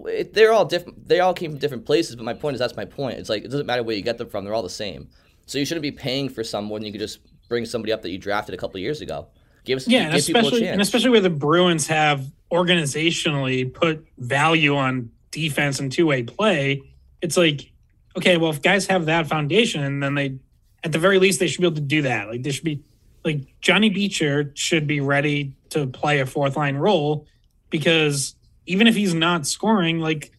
[0.07, 1.09] It, they're all different.
[1.09, 2.17] They all came from different places.
[2.17, 3.19] But my point is that's my point.
[3.19, 4.45] It's like it doesn't matter where you get them from.
[4.45, 5.09] They're all the same.
[5.47, 6.83] So you shouldn't be paying for someone.
[6.83, 9.29] You could just bring somebody up that you drafted a couple years ago.
[9.67, 14.77] Give us yeah, give and especially and especially where the Bruins have organizationally put value
[14.77, 16.83] on defense and two way play.
[17.21, 17.73] It's like
[18.17, 20.39] okay, well if guys have that foundation, then they
[20.83, 22.29] at the very least they should be able to do that.
[22.29, 22.83] Like they should be
[23.25, 27.27] like Johnny Beecher should be ready to play a fourth line role
[27.71, 30.33] because even if he's not scoring, like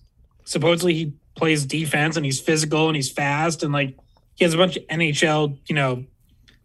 [0.45, 3.97] supposedly he plays defense and he's physical and he's fast and like
[4.35, 6.05] he has a bunch of NHL, you know,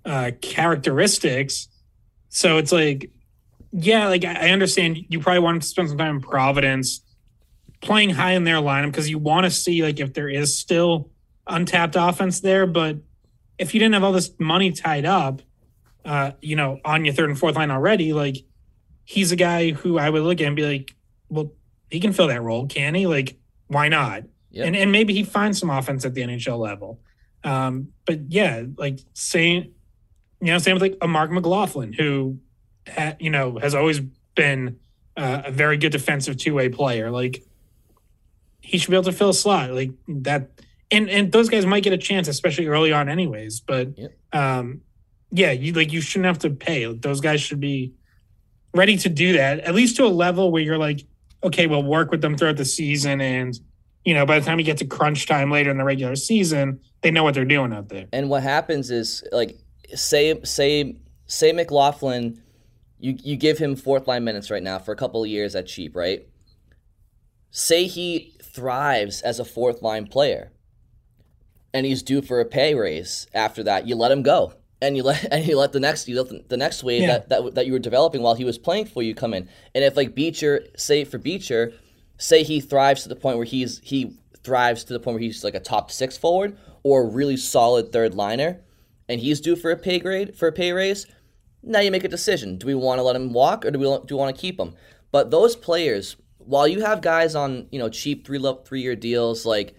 [0.04, 1.68] uh, characteristics.
[2.34, 3.10] So it's like,
[3.72, 7.02] yeah, like I understand you probably want to spend some time in Providence
[7.82, 11.10] playing high in their lineup because you want to see like if there is still
[11.46, 12.66] untapped offense there.
[12.66, 12.96] But
[13.58, 15.42] if you didn't have all this money tied up,
[16.06, 18.38] uh, you know, on your third and fourth line already, like
[19.04, 20.94] he's a guy who I would look at and be like,
[21.28, 21.52] well,
[21.90, 23.06] he can fill that role, can he?
[23.06, 24.22] Like, why not?
[24.52, 24.66] Yep.
[24.68, 26.98] And and maybe he finds some offense at the NHL level.
[27.44, 29.74] Um, but yeah, like saying,
[30.42, 32.36] you know, same with like a Marc McLaughlin who,
[32.88, 34.00] ha, you know, has always
[34.34, 34.80] been
[35.16, 37.12] uh, a very good defensive two way player.
[37.12, 37.44] Like
[38.60, 40.50] he should be able to fill a slot like that.
[40.90, 43.60] And and those guys might get a chance, especially early on, anyways.
[43.60, 44.18] But yep.
[44.32, 44.80] um,
[45.30, 46.92] yeah, you like you shouldn't have to pay.
[46.92, 47.94] Those guys should be
[48.74, 51.04] ready to do that at least to a level where you're like,
[51.44, 53.60] okay, we'll work with them throughout the season, and
[54.04, 56.80] you know, by the time you get to crunch time later in the regular season,
[57.02, 58.06] they know what they're doing out there.
[58.12, 59.56] And what happens is like,
[59.94, 62.42] say say say McLaughlin,
[62.98, 65.66] you you give him fourth line minutes right now for a couple of years at
[65.66, 66.26] cheap, right?
[67.50, 70.52] Say he thrives as a fourth line player
[71.74, 75.02] and he's due for a pay raise after that, you let him go and you
[75.02, 77.18] let and you let the next you let the next wave yeah.
[77.18, 79.48] that, that that you were developing while he was playing for you come in.
[79.74, 81.72] And if like Beecher, say for Beecher,
[82.18, 85.44] say he thrives to the point where he's he thrives to the point where he's
[85.44, 88.60] like a top six forward or a really solid third liner,
[89.08, 91.06] and he's due for a pay grade for a pay raise.
[91.62, 93.84] Now you make a decision: do we want to let him walk or do we
[93.84, 94.74] do we want to keep him?
[95.10, 99.46] But those players, while you have guys on you know cheap three three year deals
[99.46, 99.74] like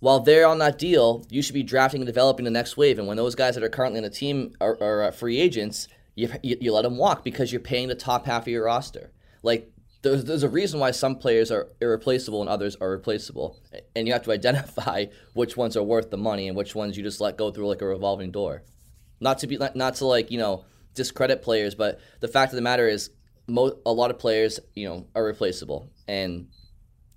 [0.00, 2.98] while they're on that deal, you should be drafting and developing the next wave.
[2.98, 5.88] And when those guys that are currently in the team are, are uh, free agents,
[6.14, 9.12] you, you, you, let them walk because you're paying the top half of your roster.
[9.42, 9.70] Like
[10.02, 13.60] there's, there's a reason why some players are irreplaceable and others are replaceable,
[13.94, 17.02] and you have to identify which ones are worth the money and which ones you
[17.02, 18.62] just let go through like a revolving door.
[19.20, 22.62] Not to be not to like you know discredit players, but the fact of the
[22.62, 23.10] matter is,
[23.46, 26.48] mo- a lot of players you know are replaceable, and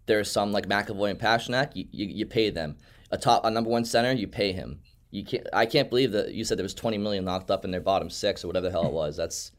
[0.06, 1.76] there's some like McAvoy and Pastrnak.
[1.76, 2.78] You, you, you pay them.
[3.12, 4.82] A top a number one center, you pay him.
[5.12, 5.48] You can't.
[5.54, 8.10] I can't believe that you said there was 20 million locked up in their bottom
[8.10, 9.16] six or whatever the hell it was.
[9.16, 9.52] That's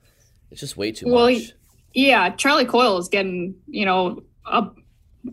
[0.51, 1.53] it's just way too well, much.
[1.95, 4.77] Yeah, Charlie Coyle is getting you know up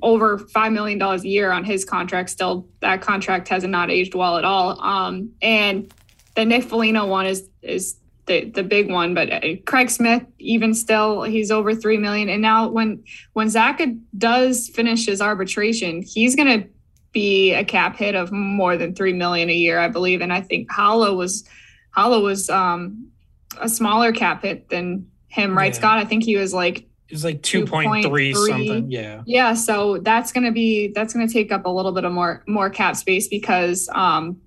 [0.02, 2.30] over five million dollars a year on his contract.
[2.30, 4.82] Still, that contract has not aged well at all.
[4.82, 5.92] Um, and
[6.36, 7.98] the Nick Foligno one is is
[8.28, 9.14] the the big one.
[9.14, 12.30] But uh, Craig Smith, even still, he's over three million.
[12.30, 16.66] And now when when Zacha does finish his arbitration, he's gonna
[17.12, 20.22] be a cap hit of more than three million a year, I believe.
[20.22, 21.44] And I think Haula was
[21.96, 23.08] Haula was um,
[23.60, 25.80] a smaller cap hit than him, right, yeah.
[25.80, 25.98] Scott?
[25.98, 30.46] I think he was like it was like 2.3 something yeah yeah so that's going
[30.46, 33.28] to be that's going to take up a little bit of more more cap space
[33.28, 34.40] because um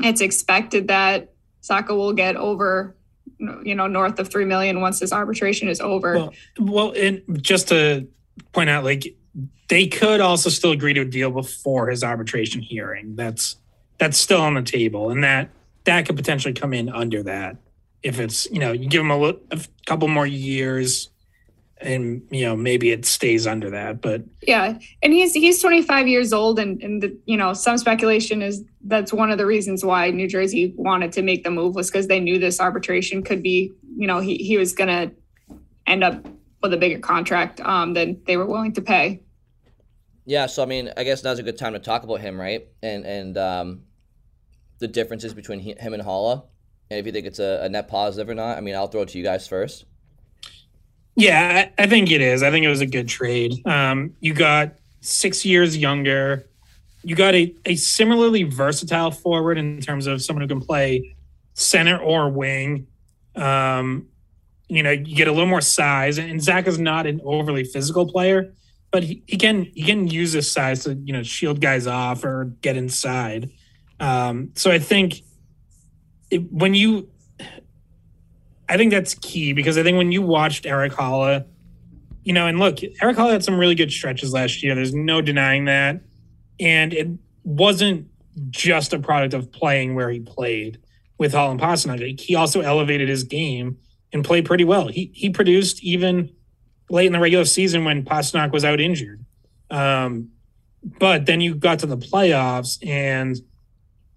[0.00, 2.96] it's expected that Zacha will get over
[3.62, 6.14] you know north of three million once this arbitration is over.
[6.14, 8.06] Well, well, and just to
[8.52, 9.14] point out, like
[9.68, 13.16] they could also still agree to a deal before his arbitration hearing.
[13.16, 13.56] That's
[13.98, 15.50] that's still on the table, and that
[15.84, 17.56] that could potentially come in under that
[18.02, 21.10] if it's you know you give him a, a couple more years
[21.80, 26.32] and you know maybe it stays under that but yeah and he's he's 25 years
[26.32, 30.10] old and and the, you know some speculation is that's one of the reasons why
[30.10, 33.72] new jersey wanted to make the move was because they knew this arbitration could be
[33.96, 35.10] you know he, he was gonna
[35.86, 36.26] end up
[36.62, 39.22] with a bigger contract um, than they were willing to pay.
[40.26, 42.68] Yeah so i mean i guess now's a good time to talk about him right?
[42.82, 43.82] And and um,
[44.78, 46.44] the differences between him and Haula,
[46.90, 49.02] and if you think it's a, a net positive or not i mean i'll throw
[49.02, 49.84] it to you guys first
[51.20, 52.42] yeah, I think it is.
[52.42, 53.66] I think it was a good trade.
[53.66, 56.46] Um, you got six years younger.
[57.02, 61.14] You got a, a similarly versatile forward in terms of someone who can play
[61.54, 62.86] center or wing.
[63.36, 64.06] Um,
[64.68, 66.18] you know, you get a little more size.
[66.18, 68.54] And Zach is not an overly physical player,
[68.90, 72.24] but he, he can he can use his size to you know shield guys off
[72.24, 73.50] or get inside.
[73.98, 75.22] Um, so I think
[76.30, 77.08] it, when you,
[78.68, 81.44] I think that's key because I think when you watched Erik Haula,
[82.22, 84.74] you know, and look, Erik Haula had some really good stretches last year.
[84.74, 86.00] There's no denying that,
[86.58, 87.08] and it
[87.44, 88.08] wasn't
[88.50, 90.78] just a product of playing where he played
[91.18, 92.20] with Hall and Pastrnak.
[92.20, 93.78] He also elevated his game
[94.12, 94.88] and played pretty well.
[94.88, 96.30] He he produced even
[96.90, 99.24] late in the regular season when Pastrnak was out injured.
[99.70, 100.30] Um,
[100.82, 103.36] but then you got to the playoffs, and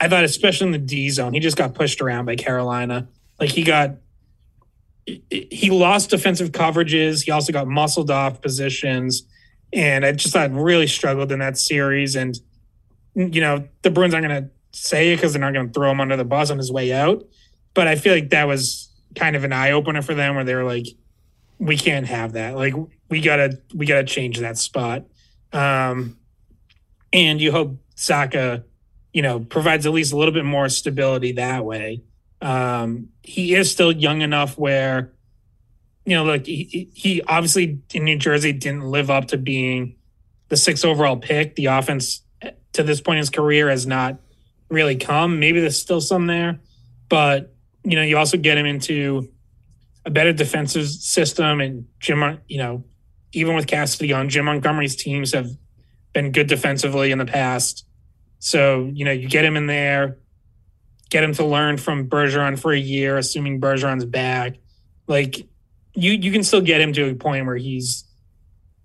[0.03, 3.07] I thought, especially in the D zone, he just got pushed around by Carolina.
[3.39, 3.91] Like he got,
[5.05, 7.23] he lost defensive coverages.
[7.23, 9.23] He also got muscled off positions,
[9.71, 12.17] and I just thought really struggled in that series.
[12.17, 12.37] And
[13.15, 15.89] you know, the Bruins aren't going to say it because they're not going to throw
[15.89, 17.25] him under the bus on his way out.
[17.73, 20.55] But I feel like that was kind of an eye opener for them, where they
[20.55, 20.87] were like,
[21.59, 22.57] we can't have that.
[22.57, 22.73] Like
[23.09, 25.05] we gotta we gotta change that spot.
[25.53, 26.17] Um,
[27.13, 28.65] and you hope Zacha,
[29.13, 32.03] you know, provides at least a little bit more stability that way.
[32.41, 35.13] Um, he is still young enough where,
[36.05, 39.95] you know, like he, he obviously in New Jersey didn't live up to being
[40.49, 41.55] the sixth overall pick.
[41.55, 42.21] The offense
[42.73, 44.19] to this point in his career has not
[44.69, 45.39] really come.
[45.39, 46.59] Maybe there's still some there,
[47.07, 47.55] but
[47.85, 49.29] you know, you also get him into
[50.05, 51.61] a better defensive system.
[51.61, 52.83] And Jim, you know,
[53.31, 55.49] even with Cassidy on, Jim Montgomery's teams have
[56.13, 57.85] been good defensively in the past.
[58.45, 60.17] So, you know, you get him in there,
[61.09, 64.57] get him to learn from Bergeron for a year, assuming Bergeron's back.
[65.07, 65.47] Like
[65.93, 68.03] you you can still get him to a point where he's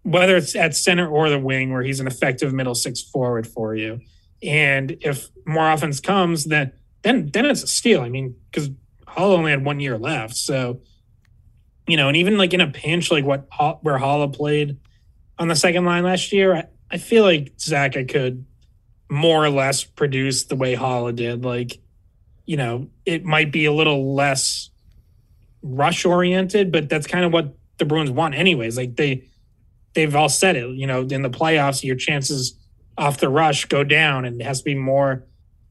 [0.05, 3.75] whether it's at center or the wing, where he's an effective middle six forward for
[3.75, 4.01] you.
[4.45, 6.71] And if more offense comes, then
[7.03, 8.03] then then it's a steal.
[8.03, 8.71] I mean, because
[9.09, 10.37] Haula only had one year left.
[10.37, 10.83] So
[11.89, 13.49] you know, and even like in a pinch, like what
[13.83, 14.79] where Haula played
[15.37, 18.47] on the second line last year, I, I feel like Zacha could
[19.11, 21.45] more or less produce the way Haula did.
[21.45, 21.79] Like,
[22.47, 24.71] you know, it might be a little less
[25.63, 28.77] rush oriented, but that's kind of what the Bruins want, anyways.
[28.77, 29.25] Like they
[29.95, 30.69] they've all said it.
[30.71, 32.55] You know, in the playoffs, your chances
[32.97, 35.25] off the rush go down, and it has to be more,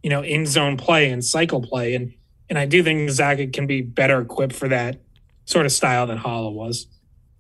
[0.04, 1.96] you know, in zone play and cycle play.
[1.96, 2.14] And
[2.50, 5.00] and I do think Zacha can be better equipped for that
[5.46, 6.88] sort of style than Haula was.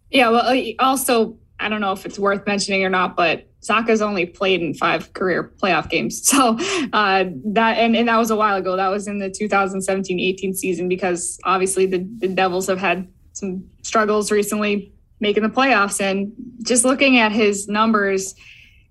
[0.09, 4.01] Yeah, well, uh, also, I don't know if it's worth mentioning or not, but Zacha's
[4.01, 6.21] only played in five career playoff games.
[6.37, 6.57] So
[6.93, 8.75] uh, that and, and that was a while ago.
[8.75, 14.31] That was in the 2017-18 season because obviously the, the Devils have had some struggles
[14.31, 15.99] recently making the playoffs.
[15.99, 16.33] And
[16.63, 18.35] just looking at his numbers,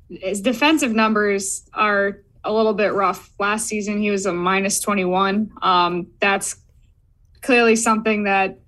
[0.09, 3.31] his defensive numbers are a little bit rough.
[3.39, 5.51] Last season he was a minus 21.
[5.63, 6.57] Um, that's
[7.43, 8.59] clearly something that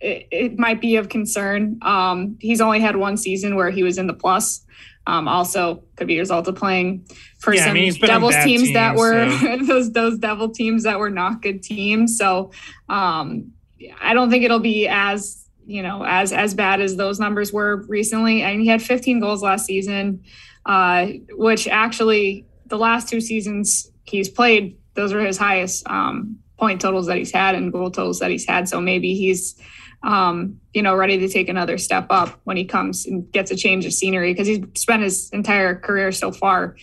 [0.00, 1.78] it, it might be of concern.
[1.82, 4.64] Um, he's only had one season where he was in the plus.
[5.08, 7.06] Um, also, could be a result of playing
[7.38, 9.56] for yeah, some I mean, Devils teams, that were so.
[9.66, 12.18] those those Devil teams that were not good teams.
[12.18, 12.50] So
[12.88, 13.52] um,
[14.00, 17.84] I don't think it'll be as you know as as bad as those numbers were
[17.88, 18.42] recently.
[18.42, 20.24] And he had 15 goals last season,
[20.64, 26.80] uh, which actually the last two seasons he's played, those are his highest um, point
[26.80, 28.68] totals that he's had and goal totals that he's had.
[28.68, 29.60] So maybe he's
[30.02, 33.56] um, you know, ready to take another step up when he comes and gets a
[33.56, 36.76] change of scenery because he's spent his entire career so far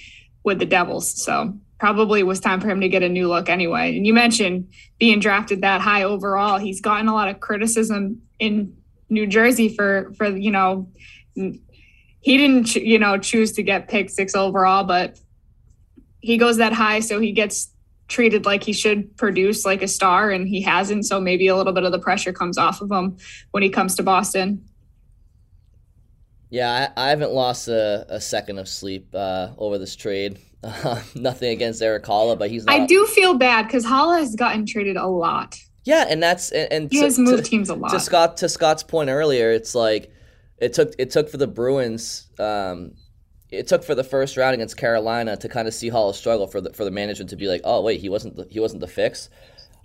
[0.43, 1.24] with the Devils.
[1.24, 3.95] So probably was time for him to get a new look anyway.
[3.95, 4.69] And you mentioned
[4.99, 6.57] being drafted that high overall.
[6.57, 8.76] He's gotten a lot of criticism in
[9.09, 10.89] New Jersey for for you know
[11.36, 15.19] he didn't you know choose to get picked six overall, but
[16.19, 17.72] he goes that high, so he gets
[18.08, 21.74] treated like he should produce like a star and he hasn't so maybe a little
[21.74, 23.18] bit of the pressure comes off of him
[23.51, 24.64] when he comes to boston.
[26.49, 30.39] Yeah i, I haven't lost a, a, second of sleep uh, over this trade.
[30.64, 32.76] Uh, nothing against erik Haula, but he's not...
[32.76, 35.58] i do feel bad because Haula has gotten traded a lot.
[35.86, 37.91] Yeah and that's and, and he to, has moved to, teams a lot.
[37.91, 40.12] To scott to scott's point earlier it's like
[40.58, 42.93] it took it took for the bruins um,
[43.54, 46.60] it took for the first round against Carolina to kind of see Haula struggle for
[46.60, 48.88] the for the management to be like, oh wait, he wasn't the, he wasn't the
[48.88, 49.30] fix.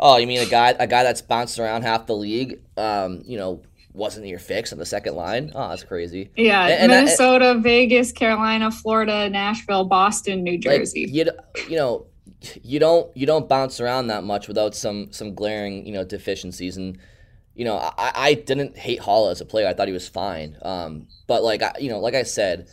[0.01, 2.61] Oh, you mean a guy a guy that's bounced around half the league?
[2.77, 3.63] Um, you know,
[3.93, 5.53] wasn't your fix on the second line?
[5.55, 6.31] Oh, that's crazy.
[6.37, 11.07] Yeah, and, and Minnesota, Vegas, Carolina, Florida, Nashville, Boston, New Jersey.
[11.07, 11.31] Like, you
[11.69, 12.07] you know,
[12.63, 16.77] you don't you don't bounce around that much without some some glaring you know deficiencies
[16.77, 16.99] and.
[17.55, 19.67] You know, I, I didn't hate Haula as a player.
[19.67, 20.57] I thought he was fine.
[20.63, 22.69] Um, but like I, you know, like I said,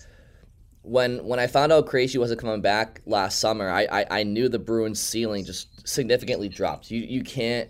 [0.85, 4.49] when when I found out Krejci wasn't coming back last summer, I, I, I knew
[4.49, 6.91] the Bruins' ceiling just significantly dropped.
[6.91, 7.69] You you can't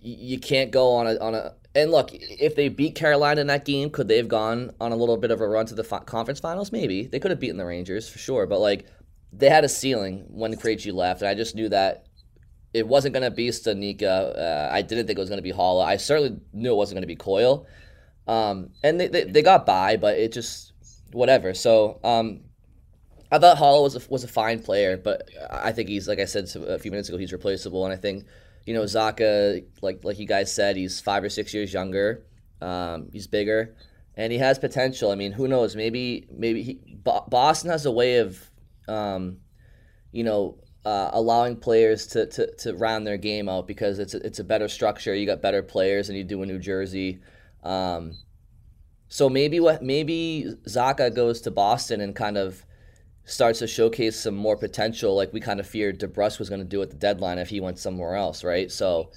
[0.00, 3.64] you can't go on a on a and look, if they beat Carolina in that
[3.64, 6.00] game, could they have gone on a little bit of a run to the fi-
[6.00, 6.72] conference finals?
[6.72, 8.46] Maybe they could have beaten the Rangers for sure.
[8.46, 8.86] But like,
[9.32, 12.06] they had a ceiling when Krejci left, and I just knew that
[12.74, 14.38] it wasn't going to be Studnicka.
[14.38, 15.84] Uh, I didn't think it was going to be Haula.
[15.84, 17.66] I certainly knew it wasn't going to be Coyle.
[18.26, 20.67] Um, and they, they, they got by, but it just
[21.12, 21.54] whatever.
[21.54, 22.40] So um,
[23.30, 26.24] I thought Haula was a, was a fine player, but I think he's like I
[26.24, 28.24] said a few minutes ago, he's replaceable, and I think
[28.66, 32.24] you know Zacha, like like you guys said, he's five or six years younger.
[32.60, 33.76] Um, he's bigger,
[34.16, 35.10] and he has potential.
[35.10, 35.76] I mean, who knows?
[35.76, 36.80] Maybe maybe he,
[37.28, 38.50] Boston has a way of,
[38.88, 39.38] um,
[40.12, 44.24] you know, uh, allowing players to, to, to round their game out because it's a,
[44.26, 45.14] it's a better structure.
[45.14, 47.20] You got better players than you do in New Jersey.
[47.62, 48.12] Um,
[49.08, 52.64] so maybe what maybe Zacha goes to Boston and kind of
[53.24, 56.66] starts to showcase some more potential, like we kind of feared DeBrusk was going to
[56.66, 58.70] do at the deadline if he went somewhere else, right?
[58.72, 59.10] So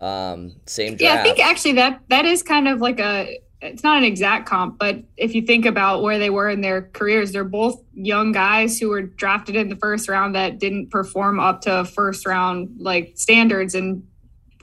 [0.00, 1.02] um, same draft.
[1.02, 4.46] Yeah, I think actually that that is kind of like a it's not an exact
[4.48, 8.30] comp, but if you think about where they were in their careers, they're both young
[8.30, 12.76] guys who were drafted in the first round that didn't perform up to first round
[12.78, 14.06] like standards, and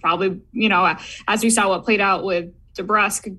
[0.01, 0.95] probably you know
[1.27, 3.37] as we saw what played out with DeBrusk,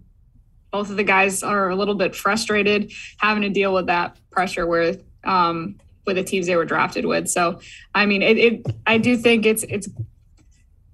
[0.70, 4.66] both of the guys are a little bit frustrated having to deal with that pressure
[4.66, 7.28] with um, with the teams they were drafted with.
[7.28, 7.60] So
[7.94, 9.88] I mean, it, it I do think it's it's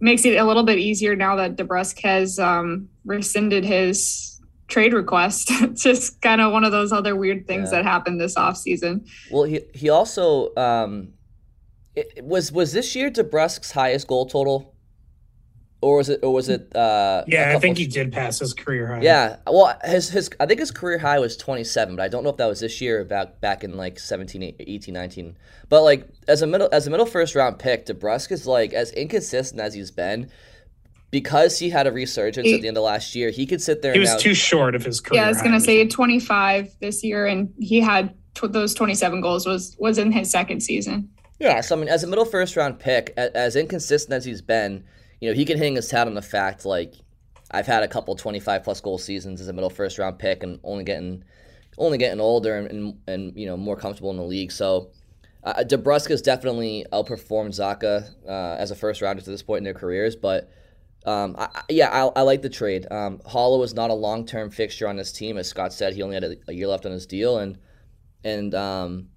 [0.00, 5.52] makes it a little bit easier now that DeBrusk has um, rescinded his trade request.
[5.74, 7.78] just kind of one of those other weird things yeah.
[7.78, 9.08] that happened this offseason.
[9.30, 11.14] Well, he he also um,
[11.94, 14.71] it, was was this year DeBrusk's highest goal total.
[15.82, 16.20] Or was it?
[16.22, 16.74] Or was it?
[16.74, 19.00] Uh, yeah, I think he did pass his career high.
[19.02, 22.30] Yeah, well, his his I think his career high was 27, but I don't know
[22.30, 25.36] if that was this year or back back in like 17, 18, 19.
[25.68, 28.92] But like as a middle as a middle first round pick, DeBrusk is like as
[28.92, 30.30] inconsistent as he's been
[31.12, 33.82] because he had a resurgence he, at the end of last year, he could sit
[33.82, 33.92] there.
[33.92, 35.20] He was now, too short of his career.
[35.20, 39.20] Yeah, I was going to say 25 this year, and he had t- those 27
[39.20, 41.10] goals was was in his second season.
[41.38, 44.42] Yeah, so I mean, as a middle first round pick, as, as inconsistent as he's
[44.42, 44.84] been,
[45.22, 46.94] you know, he can hang his hat on the fact like
[47.52, 50.58] I've had a couple 25 plus goal seasons as a middle first round pick, and
[50.64, 51.22] only getting
[51.78, 54.52] only getting older and, and, and you know more comfortable in the league.
[54.52, 54.90] So.
[55.44, 59.74] Uh, has definitely outperformed Zacha uh, as a first rounder to this point in their
[59.74, 60.48] careers, but
[61.04, 62.86] um, I, yeah, I, I, like the trade.
[62.92, 65.94] Um, Haula was not a long term fixture on this team, as Scott said.
[65.94, 67.58] He only had a, a year left on his deal, and
[68.22, 69.08] and um,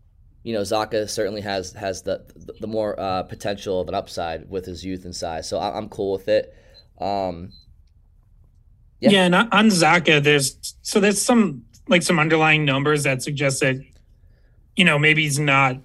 [0.45, 4.47] you know Zacha certainly has has the the, the more uh, potential of an upside
[4.49, 5.49] with his youth and size.
[5.49, 6.53] So I, am cool with it.
[7.01, 7.51] Um,
[9.01, 9.09] yeah.
[9.09, 13.83] yeah, and on Zacha, there's so there's some like some underlying numbers that suggest that
[14.75, 15.77] you know maybe he's not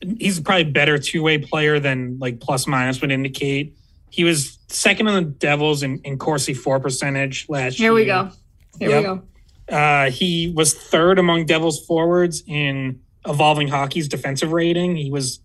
[0.00, 3.76] he's probably better two way player than like plus minus would indicate
[4.12, 8.04] he was second on the Devils in, in Corsi for percentage last Here year.
[8.04, 8.30] Here we go.
[8.78, 8.98] Here yep.
[8.98, 9.74] we go.
[9.74, 14.96] Uh, he was third among Devils forwards in Evolving Hockey's defensive rating.
[14.96, 15.40] He was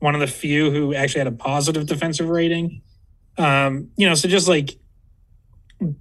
[0.00, 2.82] one of the few who actually had a positive defensive rating.
[3.38, 4.78] Um, you know, so just like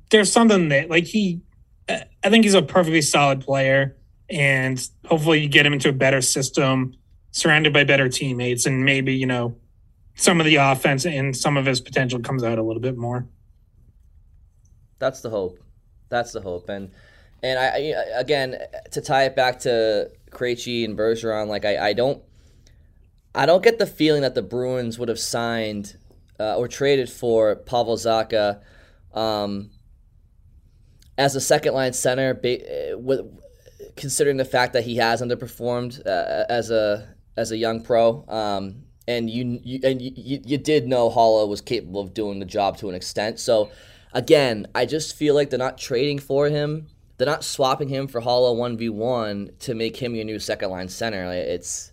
[0.10, 1.42] there's something that like he,
[1.88, 3.96] I think he's a perfectly solid player,
[4.30, 6.96] and hopefully you get him into a better system,
[7.32, 9.56] surrounded by better teammates, and maybe you know
[10.16, 13.26] some of the offense and some of his potential comes out a little bit more.
[14.98, 15.60] That's the hope.
[16.10, 16.70] That's the hope.
[16.70, 16.92] And
[17.42, 18.58] and I, I again
[18.92, 22.24] to tie it back to Krejci and Bergeron, like I, I don't
[23.36, 25.98] I don't get the feeling that the Bruins would have signed
[26.40, 28.62] uh, or traded for Pavel Zacha
[29.14, 29.72] um,
[31.18, 32.40] as a second line center,
[32.98, 33.22] with,
[33.96, 38.26] considering the fact that he has underperformed uh, as a as a young pro.
[38.28, 42.46] Um, and you, you and you, you did know Haula was capable of doing the
[42.46, 43.40] job to an extent.
[43.40, 43.72] So
[44.14, 46.88] again, I just feel like they're not trading for him.
[47.20, 50.70] They're not swapping him for Haula one v one to make him your new second
[50.70, 51.30] line center.
[51.34, 51.92] It's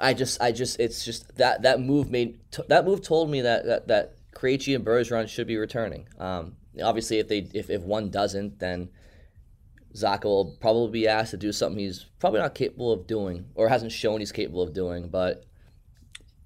[0.00, 3.66] I just I just it's just that that move made that move told me that
[3.66, 6.08] that that Krejci and Bergeron should be returning.
[6.18, 8.88] Um, obviously, if they if, if one doesn't, then
[9.94, 13.68] Zacha will probably be asked to do something he's probably not capable of doing or
[13.68, 15.08] hasn't shown he's capable of doing.
[15.08, 15.44] But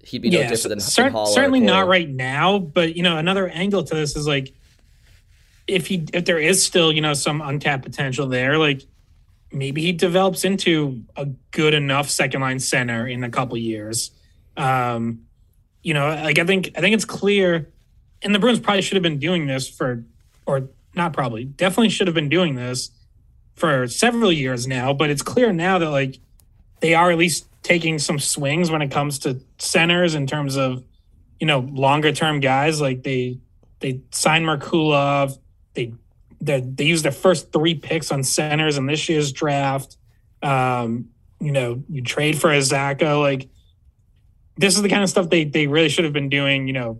[0.03, 2.59] he'd be no yeah, different than, cer- certainly not right now.
[2.59, 4.53] But you know, another angle to this is like
[5.67, 8.83] if he if there is still you know some untapped potential there, like
[9.51, 14.11] maybe he develops into a good enough second line center in a couple years.
[14.57, 15.21] Um,
[15.81, 17.69] you know, like I think I think it's clear,
[18.21, 20.03] and the Bruins probably should have been doing this for,
[20.45, 22.91] or not probably, definitely should have been doing this
[23.55, 24.93] for several years now.
[24.93, 26.19] But it's clear now that like
[26.81, 30.83] they are at least taking some swings when it comes to centers in terms of
[31.39, 33.39] you know longer term guys like they
[33.79, 35.37] they signed Merkulov
[35.75, 35.93] they
[36.41, 39.97] they they used their first three picks on centers in this year's draft.
[40.41, 41.09] Um,
[41.39, 43.49] you know, you trade for a Zacha, like
[44.57, 46.99] this is the kind of stuff they they really should have been doing, you know,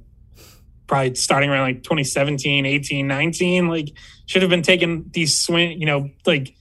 [0.88, 3.94] probably starting around like 2017, 18, 19, like
[4.26, 6.56] should have been taking these swing, you know, like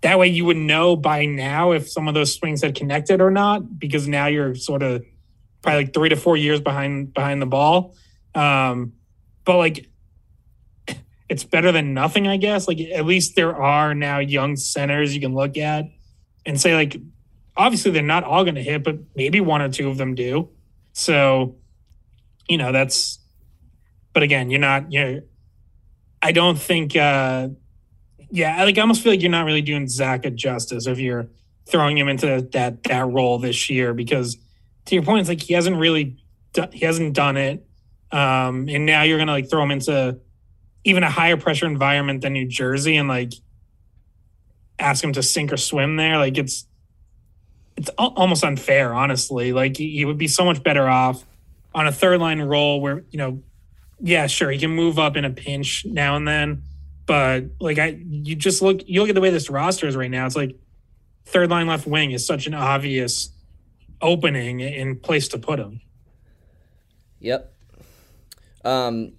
[0.00, 3.30] that way you would know by now if some of those swings had connected or
[3.30, 5.04] not, because now you're sort of
[5.62, 7.94] probably like three to four years behind behind the ball.
[8.34, 8.92] Um,
[9.44, 9.88] but like
[11.28, 12.66] it's better than nothing, I guess.
[12.68, 15.84] Like at least there are now young centers you can look at
[16.46, 16.96] and say like
[17.56, 20.48] obviously they're not all going to hit, but maybe one or two of them do.
[20.92, 21.56] So,
[22.48, 23.18] you know, that's.
[24.14, 24.90] But again, you're not.
[24.90, 25.20] You're.
[26.22, 26.96] I don't think.
[26.96, 27.48] uh
[28.30, 31.28] Yeah, like I almost feel like you're not really doing Zacha justice if you're
[31.66, 34.38] throwing him into that that role this year because,
[34.86, 36.16] to your point, it's like he hasn't really.
[36.72, 37.64] He hasn't done it,
[38.10, 40.18] um, and now you're gonna like throw him into
[40.84, 43.32] even a higher pressure environment than New Jersey and like
[44.78, 46.18] ask him to sink or swim there.
[46.18, 46.66] Like it's
[47.76, 49.52] it's almost unfair, honestly.
[49.52, 51.24] Like he would be so much better off
[51.74, 53.42] on a third line role where you know,
[54.00, 56.62] yeah, sure, he can move up in a pinch now and then,
[57.06, 60.10] but like I, you just look, you look at the way this roster is right
[60.10, 60.26] now.
[60.26, 60.56] It's like
[61.24, 63.30] third line left wing is such an obvious
[64.00, 65.80] opening in place to put him.
[67.20, 67.52] Yep.
[68.64, 69.12] Um,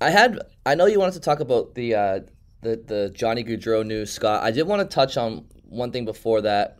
[0.00, 2.20] I had I know you wanted to talk about the uh,
[2.62, 4.42] the the Johnny Gaudreau news, Scott.
[4.42, 6.78] I did want to touch on one thing before that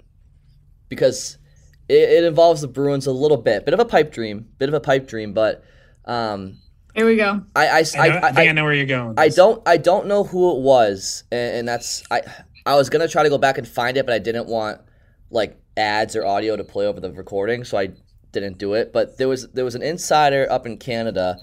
[0.88, 1.38] because
[1.88, 3.64] it, it, involves the Bruins a little bit.
[3.64, 5.64] Bit of a pipe dream, bit of a pipe dream, but
[6.04, 6.58] um,
[6.94, 7.42] here we go.
[7.56, 9.14] I I, I, I, think I, I know where you're going.
[9.18, 12.22] I don't I don't know who it was, and, and that's I
[12.66, 14.80] I was gonna try to go back and find it, but I didn't want
[15.30, 17.90] like ads or audio to play over the recording, so I
[18.30, 18.92] didn't do it.
[18.92, 21.38] But there was there was an insider up in Canada,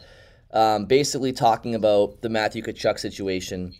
[0.52, 3.74] um, basically talking about the Matthew Tkachuk situation,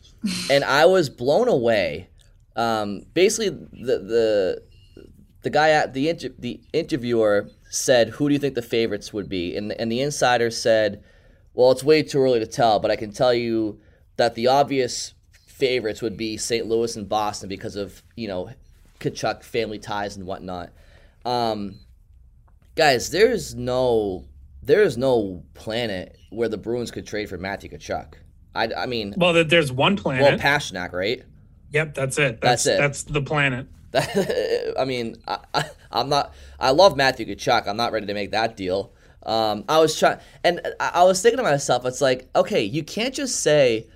[0.50, 2.10] and I was blown away.
[2.56, 4.62] Um, basically, the the
[5.42, 9.30] the guy at the inter- the interviewer said, "Who do you think the favorites would
[9.30, 11.04] be?" And and the insider said,
[11.54, 13.80] "Well, it's way too early to tell, but I can tell you
[14.18, 15.14] that the obvious
[15.48, 16.68] favorites would be St.
[16.68, 18.52] Louis and Boston because of you know
[19.00, 20.70] Tkachuk family ties and whatnot."
[21.26, 21.80] Um,
[22.76, 24.26] guys, there's no
[24.62, 28.16] there is no planet where the Bruins could trade for Matthew Tkachuk.
[28.56, 30.24] I, I mean, well, there's one planet.
[30.24, 31.24] Well, Pastrnak, right?
[31.72, 32.42] Yep, that's it.
[32.42, 32.80] That's, that's it.
[32.80, 33.68] That's the planet.
[34.78, 36.34] I mean, I, am not.
[36.60, 37.68] I love Matthew Tkachuk.
[37.68, 38.94] I'm not ready to make that deal.
[39.24, 42.84] Um, I was trying, and I, I was thinking to myself, it's like, okay, you
[42.84, 43.88] can't just say,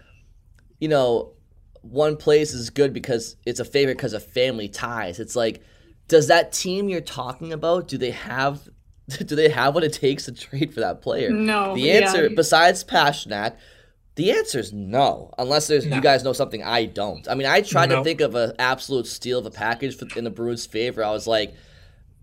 [0.80, 1.34] you know,
[1.82, 5.20] one place is good because it's a favorite because of family ties.
[5.20, 5.64] It's like,
[6.08, 8.70] does that team you're talking about do they have
[9.26, 11.30] do they have what it takes to trade for that player?
[11.30, 11.76] No.
[11.76, 12.36] The answer, yeah.
[12.36, 13.58] besides Pastrnak,
[14.16, 15.96] the answer is no, unless there's no.
[15.96, 17.28] you guys know something I don't.
[17.28, 20.24] I mean, I tried to think of an absolute steal of a package for, in
[20.24, 21.04] the Bruins' favor.
[21.04, 21.56] I was like,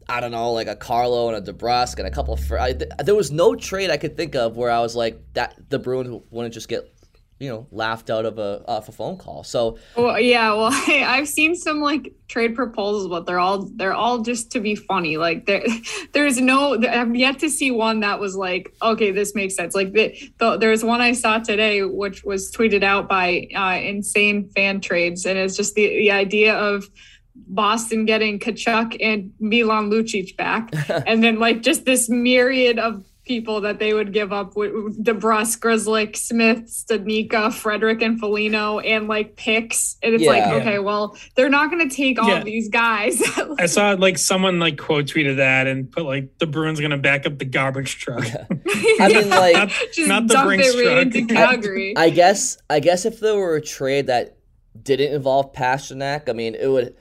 [0.09, 2.53] I don't know, like a Carlo and a DeBrusk and a couple of.
[2.53, 5.79] I, there was no trade I could think of where I was like that the
[5.79, 6.93] Bruins wouldn't just get
[7.41, 9.43] you know laughed out of a off a phone call.
[9.43, 13.95] So well, yeah, well, I, have seen some like trade proposals, but they're all they're
[13.95, 15.17] all just to be funny.
[15.17, 15.65] Like there,
[16.13, 19.75] there's no I've yet to see one that was like, okay, this makes sense.
[19.75, 24.51] Like the, the there's one I saw today, which was tweeted out by uh, Insane
[24.51, 26.89] Fan Trades, and it's just the the idea of.
[27.47, 30.71] Boston getting Tkachuk and Milan Lucic back,
[31.07, 34.73] and then like just this myriad of people that they would give up with
[35.05, 39.97] DeBrusk, Grzelcyk, Smith, Studnicka, Frederic, and Foligno, and like picks.
[40.03, 42.43] And it's yeah, like, okay, well, they're not going to take all yeah.
[42.43, 43.23] these guys.
[43.61, 46.97] I saw like someone like quote tweeted that and put like the Bruins going to
[46.97, 48.25] back up the garbage truck.
[49.01, 51.97] I mean, like not, not the dump it right into Calgary.
[51.97, 52.59] I, I guess.
[52.69, 54.39] I guess if there were a trade that
[54.83, 56.97] didn't involve Pastrnak, I mean, it would.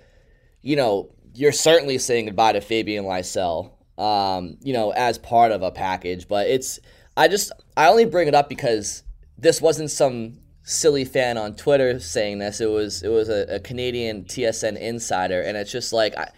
[0.62, 5.62] You know, you're certainly saying goodbye to Fabian Lysell um, you know, as part of
[5.62, 6.28] a package.
[6.28, 6.80] But it's,
[7.16, 9.04] I just, I only bring it up because
[9.38, 12.62] this wasn't some silly fan on Twitter saying this.
[12.62, 16.30] It was, it was a, a Canadian TSN insider, and it's just like, I,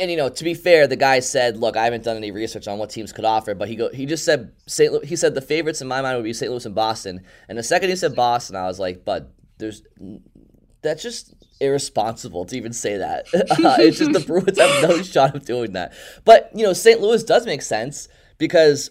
[0.00, 2.66] and you know, to be fair, the guy said, "Look, I haven't done any research
[2.66, 5.04] on what teams could offer, but he go, he just said St.
[5.04, 6.50] He said the favorites in my mind would be St.
[6.50, 9.82] Louis and Boston." And the second he said Boston, I was like, "But there's
[10.82, 13.26] that's just irresponsible to even say that.
[13.60, 15.92] Uh, it's just the Bruins have no shot of doing that.
[16.24, 17.00] But you know, St.
[17.00, 18.08] Louis does make sense
[18.38, 18.90] because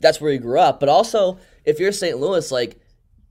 [0.00, 0.80] that's where he grew up.
[0.80, 2.18] But also, if you're St.
[2.18, 2.80] Louis, like,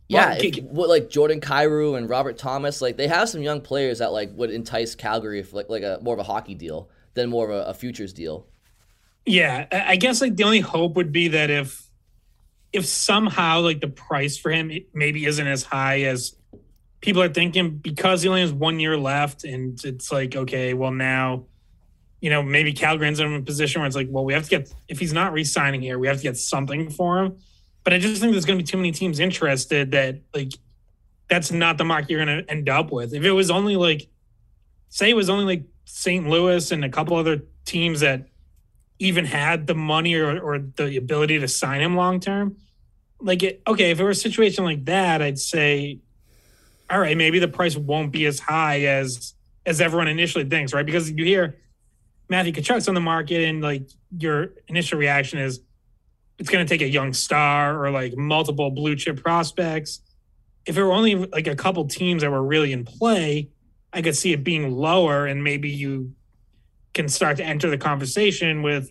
[0.07, 4.14] yeah, if, like Jordan Kyrou and Robert Thomas, like they have some young players that
[4.14, 7.49] like would entice Calgary if like like a more of a hockey deal than more
[7.49, 8.47] of a, a futures deal.
[9.26, 11.89] Yeah, I guess like the only hope would be that if
[12.72, 16.36] if somehow like the price for him maybe isn't as high as
[17.04, 20.89] people are thinking because he only has one year left and it's like okay well
[20.89, 21.43] now
[22.22, 24.74] you know maybe Calgary's in a position where it's like well we have to get
[24.88, 27.38] if he's not re-signing here we have to get something for him
[27.84, 30.54] but I just think there's going to be too many teams interested that like
[31.28, 34.08] that's not the mark you're going to end up with if it was only like
[34.88, 36.26] say it was only like St.
[36.26, 38.28] Louis and a couple other teams that
[38.99, 42.56] even had the money or, or the ability to sign him long term
[43.20, 45.99] like it, okay if it were a situation like that I'd say
[46.89, 49.34] all right, maybe the price won't be as high as
[49.65, 50.86] as everyone initially thinks, right?
[50.86, 51.57] Because you hear
[52.29, 55.61] Matthew Tkachuk's on the market, and like your initial reaction is
[56.38, 60.01] it's going to take a young star or like multiple blue chip prospects.
[60.65, 63.49] If it were only like a couple teams that were really in play,
[63.91, 66.13] I could see it being lower, and maybe you
[66.93, 68.89] can start to enter the conversation with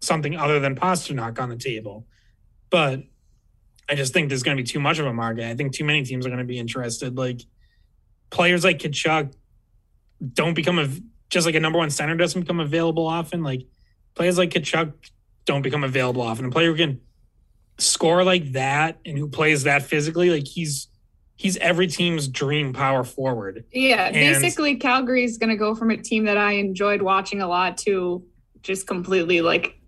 [0.00, 2.06] something other than Pastrnak on the table.
[2.70, 3.02] But
[3.88, 5.44] I just think there's going to be too much of a market.
[5.44, 7.16] I think too many teams are going to be interested.
[7.16, 7.42] Like
[8.30, 9.34] players like Tkachuk
[10.32, 10.88] don't become a
[11.30, 13.42] just like a number one center doesn't become available often.
[13.42, 13.66] Like
[14.14, 14.92] players like Tkachuk
[15.44, 16.46] don't become available often.
[16.46, 17.00] A player who can
[17.78, 20.88] score like that and who plays that physically, like he's
[21.36, 23.64] he's every team's dream power forward.
[23.72, 27.48] Yeah, and, basically Calgary's going to go from a team that I enjoyed watching a
[27.48, 28.24] lot to
[28.62, 29.78] just completely like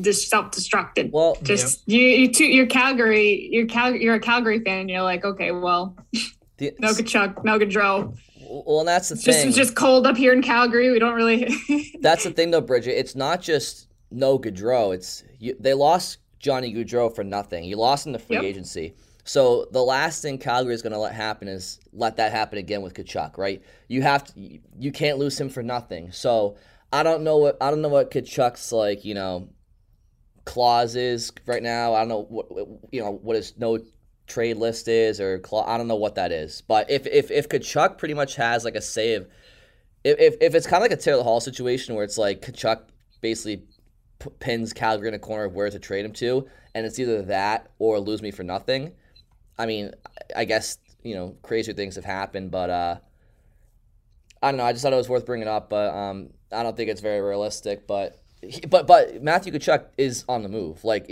[0.00, 1.10] just self-destructed.
[1.12, 5.24] Well, just you, you two, you're Calgary, you're Cal, you're a Calgary fan, you're like,
[5.24, 5.96] okay, well,
[6.58, 8.16] the, no Tkachuk, no Gaudreau.
[8.40, 9.34] Well, and that's the it's thing.
[9.34, 10.90] Just, it's just cold up here in Calgary.
[10.90, 11.52] We don't really.
[12.00, 12.88] that's the thing, though, Bridgette.
[12.88, 14.94] It's not just no Gaudreau.
[14.94, 17.64] It's you, they lost Johnny Gaudreau for nothing.
[17.64, 18.44] He lost in the free yep.
[18.44, 18.94] agency.
[19.24, 22.80] So the last thing Calgary is going to let happen is let that happen again
[22.80, 23.62] with Tkachuk, right?
[23.86, 26.12] You have to, you can't lose him for nothing.
[26.12, 26.56] So
[26.92, 29.50] I don't know what I don't know what Tkachuk's like, you know,
[30.48, 31.92] clauses right now.
[31.92, 32.46] I don't know what
[32.90, 33.78] you know what his no
[34.26, 36.62] trade list is or I don't know what that is.
[36.62, 39.26] But if if if Tkachuk pretty much has like a save,
[40.04, 42.80] if if it's kind of like a Taylor Hall situation where it's like Tkachuk
[43.20, 43.66] basically
[44.20, 47.20] p- pins Calgary in a corner of where to trade him to, and it's either
[47.22, 48.92] that or lose me for nothing.
[49.58, 49.92] I mean,
[50.34, 52.96] I guess you know crazier things have happened, but uh,
[54.42, 54.64] I don't know.
[54.64, 57.20] I just thought it was worth bringing up, but um, I don't think it's very
[57.20, 57.86] realistic.
[57.86, 58.18] But
[58.68, 60.84] but but Matthew Tkachuk is on the move.
[60.84, 61.10] Like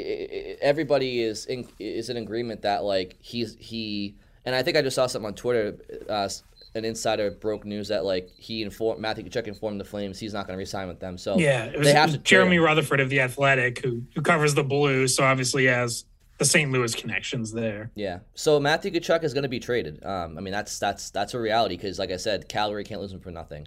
[0.60, 4.14] everybody is in is in agreement that like he's he
[4.44, 5.76] and I think I just saw something on Twitter.
[6.08, 6.28] Uh,
[6.74, 10.46] an insider broke news that like he informed Matthew Tkachuk informed the Flames he's not
[10.46, 11.18] going to resign with them.
[11.18, 14.54] So yeah, it was, they have to Jeremy Rutherford of the Athletic who who covers
[14.54, 16.04] the Blues, so obviously has
[16.38, 16.70] the St.
[16.70, 17.90] Louis connections there.
[17.94, 20.04] Yeah, so Matthew Tkachuk is going to be traded.
[20.04, 23.12] Um, I mean that's that's that's a reality because like I said, Calgary can't lose
[23.12, 23.66] him for nothing.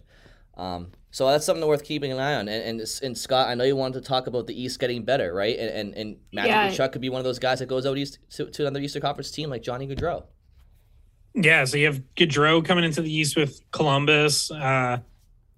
[0.55, 2.47] Um, so that's something worth keeping an eye on.
[2.47, 5.33] And, and, and Scott, I know you wanted to talk about the East getting better,
[5.33, 5.57] right?
[5.57, 6.69] And and, and Matthew yeah.
[6.69, 9.01] Tkachuk could be one of those guys that goes out east to, to another Eastern
[9.01, 10.23] Conference team like Johnny Gaudreau.
[11.33, 14.51] Yeah, so you have Gaudreau coming into the East with Columbus.
[14.51, 14.99] Uh,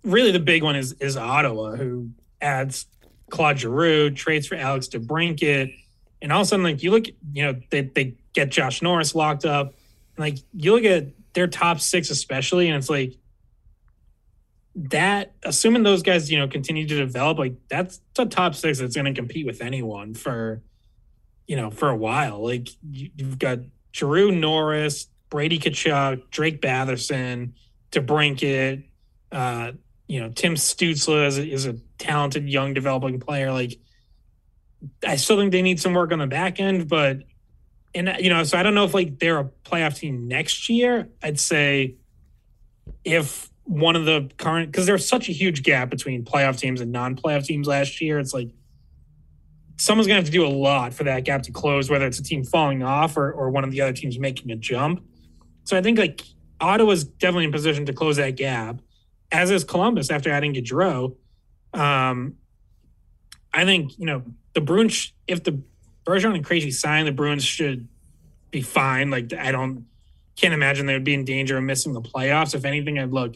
[0.03, 2.09] really, the big one is is Ottawa, who
[2.41, 2.87] adds
[3.29, 5.73] Claude Giroux, trades for Alex DeBrincat,
[6.21, 9.15] and all of a sudden, like you look, you know, they they get Josh Norris
[9.15, 9.73] locked up,
[10.15, 13.15] and like you look at their top six especially, and it's like
[14.73, 18.95] that assuming those guys you know continue to develop like that's a top six that's
[18.95, 20.61] going to compete with anyone for
[21.47, 22.41] you know for a while.
[22.41, 23.59] Like you, have got
[23.91, 27.51] Drew Norris Brady Tkachuk Drake Batherson
[27.91, 28.85] DeBrincat
[29.33, 29.73] uh
[30.07, 33.51] you know Tim Stützle is is a talented young developing player.
[33.51, 33.77] Like
[35.05, 37.23] I still think they need some work on the back end but
[37.93, 41.09] and you know so I don't know if like they're a playoff team next year.
[41.21, 41.95] I'd say
[43.03, 46.91] if one of the current because there's such a huge gap between playoff teams and
[46.91, 48.19] non-playoff teams last year.
[48.19, 48.49] It's like
[49.77, 52.23] someone's gonna have to do a lot for that gap to close, whether it's a
[52.23, 55.03] team falling off or, or one of the other teams making a jump.
[55.63, 56.21] So I think like
[56.59, 58.79] Ottawa's definitely in position to close that gap,
[59.31, 61.15] as is Columbus after adding Gaudreau.
[61.73, 62.35] Um,
[63.53, 65.13] I think you know the Bruins.
[65.27, 65.61] If the
[66.05, 67.87] Bergeron and Krejci sign, the Bruins should
[68.49, 69.09] be fine.
[69.09, 69.85] Like I don't
[70.35, 72.55] can't imagine they would be in danger of missing the playoffs.
[72.55, 73.35] If anything, I'd look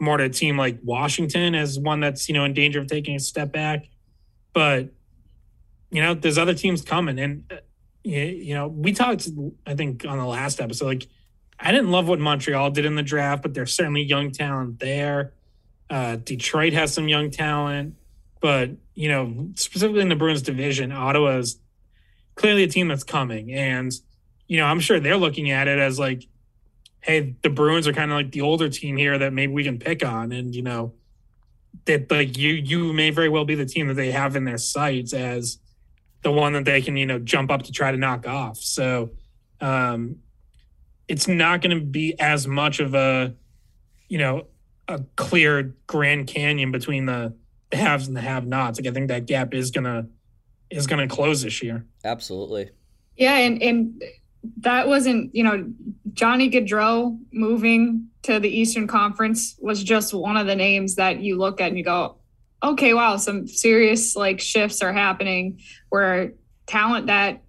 [0.00, 3.16] more to a team like Washington as one that's you know in danger of taking
[3.16, 3.86] a step back.
[4.52, 4.88] But
[5.90, 7.56] you know, there's other teams coming, and uh,
[8.02, 9.28] you know, we talked
[9.66, 11.06] I think on the last episode like
[11.58, 15.34] I didn't love what Montreal did in the draft, but there's certainly young talent there.
[15.90, 17.96] Uh, Detroit has some young talent,
[18.40, 21.58] but you know, specifically in the Bruins division, Ottawa is
[22.36, 23.92] clearly a team that's coming, and
[24.46, 26.26] you know, I'm sure they're looking at it as like
[27.00, 29.78] hey, the Bruins are kind of like the older team here that maybe we can
[29.78, 30.92] pick on, and you know
[31.84, 34.58] that like you you may very well be the team that they have in their
[34.58, 35.58] sights as
[36.22, 38.58] the one that they can you know jump up to try to knock off.
[38.58, 39.10] So
[39.60, 40.16] um,
[41.08, 43.34] it's not going to be as much of a
[44.08, 44.46] you know
[44.88, 47.34] a clear Grand Canyon between the,
[47.70, 48.80] the haves and the have-nots.
[48.80, 50.08] Like I think that gap is gonna
[50.68, 51.86] is gonna close this year.
[52.04, 52.70] Absolutely.
[53.16, 54.02] Yeah, and and
[54.58, 55.72] that wasn't you know
[56.12, 61.38] Johnny Gaudreau moving to the Eastern Conference was just one of the names that you
[61.38, 62.16] look at and you go,
[62.62, 66.34] okay, wow, some serious like shifts are happening where
[66.66, 67.42] talent that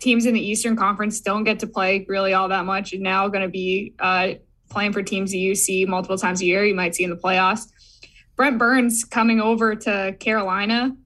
[0.00, 3.28] teams in the Eastern Conference don't get to play really all that much and now
[3.28, 4.32] going to be uh,
[4.68, 6.64] playing for teams that you see multiple times a year.
[6.64, 7.68] You might see in the playoffs.
[8.34, 10.96] Brent Burns coming over to Carolina,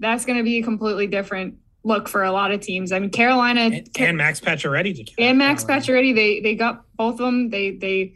[0.00, 2.92] that's going to be a completely different look for a lot of teams.
[2.92, 5.30] I mean, Carolina and, and Max Pacioretty to Carolina.
[5.30, 7.50] and Max Pacioretty, they they got both of them.
[7.50, 8.14] They they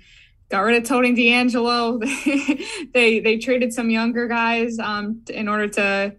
[0.51, 2.01] got rid of Tony DeAngelo.
[2.93, 6.15] they they traded some younger guys um, in order to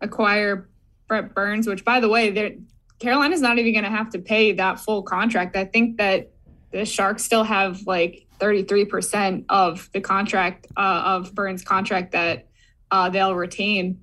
[0.00, 0.68] acquire
[1.08, 2.58] Brett Burns, which by the way,
[2.98, 5.56] Carolina's not even going to have to pay that full contract.
[5.56, 6.30] I think that
[6.70, 12.46] the Sharks still have like 33% of the contract uh, of Burns' contract that
[12.90, 14.00] uh, they'll retain.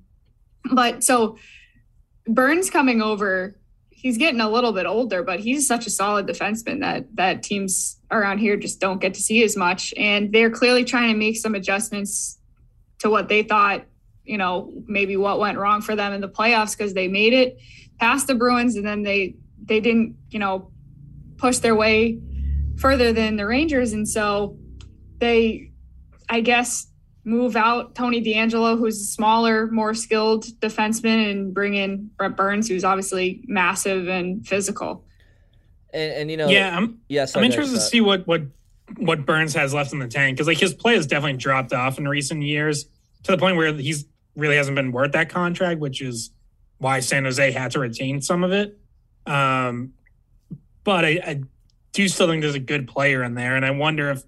[0.70, 1.38] But so
[2.28, 3.58] Burns coming over
[3.98, 7.98] he's getting a little bit older, but he's such a solid defenseman that that teams
[8.12, 9.92] around here just don't get to see as much.
[9.96, 12.38] And they're clearly trying to make some adjustments
[13.00, 13.84] to what they thought,
[14.24, 17.58] you know, maybe what went wrong for them in the playoffs because they made it
[17.98, 20.70] past the Bruins and then they they didn't, you know,
[21.36, 22.20] push their way
[22.76, 23.92] further than the Rangers.
[23.92, 24.56] And so
[25.18, 25.72] they
[26.28, 26.86] I guess
[27.28, 32.68] move out Tony DeAngelo, who's a smaller, more skilled defenseman, and bring in Brett Burns,
[32.68, 35.04] who's obviously massive and physical.
[35.92, 38.42] And, and you know, yeah, I'm yeah, I'm interested to see what what
[38.96, 41.98] what Burns has left in the tank because like his play has definitely dropped off
[41.98, 42.86] in recent years
[43.24, 46.30] to the point where he's really hasn't been worth that contract, which is
[46.78, 48.78] why San Jose had to retain some of it.
[49.26, 49.92] Um,
[50.84, 51.42] but I, I
[51.92, 54.22] do still think there's a good player in there, and I wonder if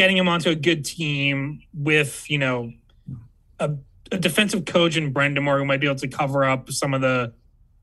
[0.00, 2.72] getting him onto a good team with you know
[3.58, 3.70] a,
[4.10, 7.34] a defensive coach in Brind'Amour who might be able to cover up some of the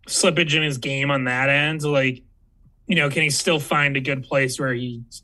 [0.08, 1.84] slippage in his game on that end.
[1.84, 2.24] Like,
[2.88, 5.22] you know, can he still find a good place where he's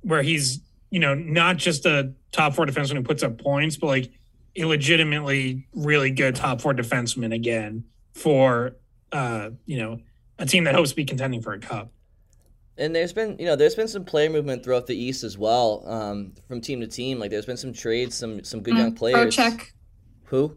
[0.00, 0.60] where he's
[0.90, 4.10] you know not just a top four defenseman who puts up points, but like
[4.56, 8.76] a legitimately really good top four defenseman again for
[9.12, 10.00] uh you know
[10.38, 11.92] a team that hopes to be contending for a cup.
[12.76, 15.84] And there's been, you know, there's been some player movement throughout the East as well,
[15.86, 17.18] um, from team to team.
[17.18, 19.36] Like there's been some trades, some some good mm, young players.
[19.36, 19.70] Trocheck.
[20.24, 20.56] Who?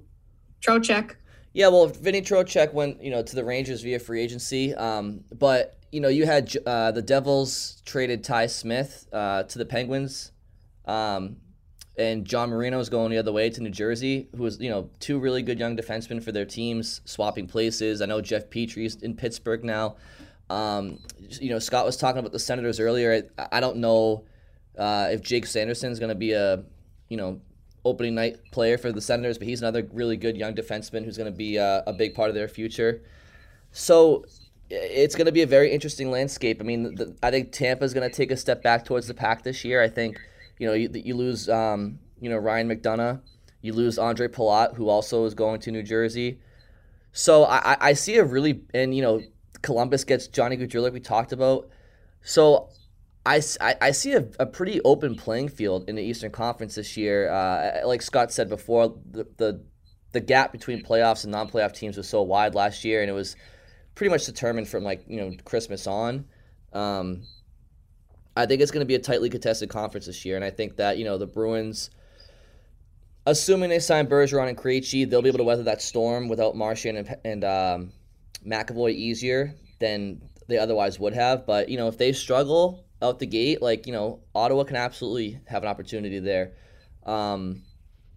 [0.62, 1.16] Trocheck.
[1.54, 4.74] Yeah, well, Vinny Trocheck went, you know, to the Rangers via free agency.
[4.76, 9.66] Um, but you know, you had uh, the Devils traded Ty Smith uh, to the
[9.66, 10.32] Penguins,
[10.86, 11.38] um,
[11.98, 14.90] and John Marino is going the other way to New Jersey, who was, you know,
[15.00, 18.02] two really good young defensemen for their teams, swapping places.
[18.02, 19.96] I know Jeff Petry's in Pittsburgh now.
[20.50, 21.00] Um,
[21.42, 23.24] you know, Scott was talking about the Senators earlier.
[23.38, 24.24] I, I don't know
[24.78, 26.64] uh, if Jake Sanderson is going to be a,
[27.10, 27.42] you know,
[27.84, 31.32] opening night player for the Senators, but he's another really good young defenseman who's going
[31.32, 33.02] to be uh, a big part of their future.
[33.72, 34.26] So
[34.70, 36.60] it's going to be a very interesting landscape.
[36.60, 39.14] I mean, the, I think Tampa is going to take a step back towards the
[39.14, 39.82] pack this year.
[39.82, 40.20] I think,
[40.60, 43.22] you know, you, you lose, um, you know, Ryan McDonagh,
[43.62, 46.40] you lose Andre Palat, who also is going to New Jersey.
[47.14, 49.22] So I, I see a really, and you know,
[49.68, 51.70] Columbus gets Johnny Gaudreau, like we talked about.
[52.22, 52.70] So
[53.26, 56.96] I, I, I see a, a, pretty open playing field in the Eastern Conference this
[56.96, 57.30] year.
[57.30, 59.62] Uh, like Scott said before, the, the
[60.14, 63.36] the gap between playoffs and non-playoff teams was so wide last year, and it was
[63.94, 66.24] pretty much determined from like you know Christmas on.
[66.72, 67.24] Um,
[68.38, 70.78] I think it's going to be a tightly contested conference this year, and I think
[70.78, 71.90] that you know the Bruins,
[73.26, 76.98] assuming they sign Bergeron and Krejci, they'll be able to weather that storm without Marchand
[76.98, 77.92] and, and um,
[78.46, 81.46] McAvoy easier than they otherwise would have.
[81.46, 85.40] But you know, if they struggle out the gate, like you know, Ottawa can absolutely
[85.48, 86.54] have an opportunity there.
[87.06, 87.64] Um,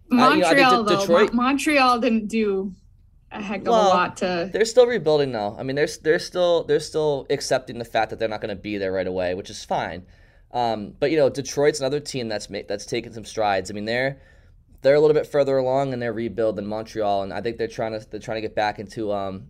[0.09, 2.75] Montreal, I, you know, Detroit, though, Montreal didn't do
[3.31, 4.49] a heck of well, a lot to.
[4.51, 5.55] They're still rebuilding though.
[5.57, 8.61] I mean, they're they're still they're still accepting the fact that they're not going to
[8.61, 10.05] be there right away, which is fine.
[10.51, 13.71] Um, but you know, Detroit's another team that's made, that's taken some strides.
[13.71, 14.21] I mean, they're
[14.81, 17.67] they're a little bit further along in their rebuild than Montreal, and I think they're
[17.67, 19.47] trying to they're trying to get back into um,